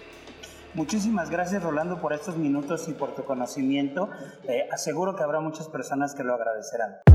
Muchísimas 0.73 1.29
gracias 1.29 1.61
Rolando 1.61 1.99
por 1.99 2.13
estos 2.13 2.37
minutos 2.37 2.87
y 2.87 2.93
por 2.93 3.13
tu 3.13 3.25
conocimiento. 3.25 4.09
Eh, 4.47 4.69
aseguro 4.71 5.15
que 5.15 5.23
habrá 5.23 5.41
muchas 5.41 5.67
personas 5.67 6.15
que 6.15 6.23
lo 6.23 6.33
agradecerán. 6.33 7.10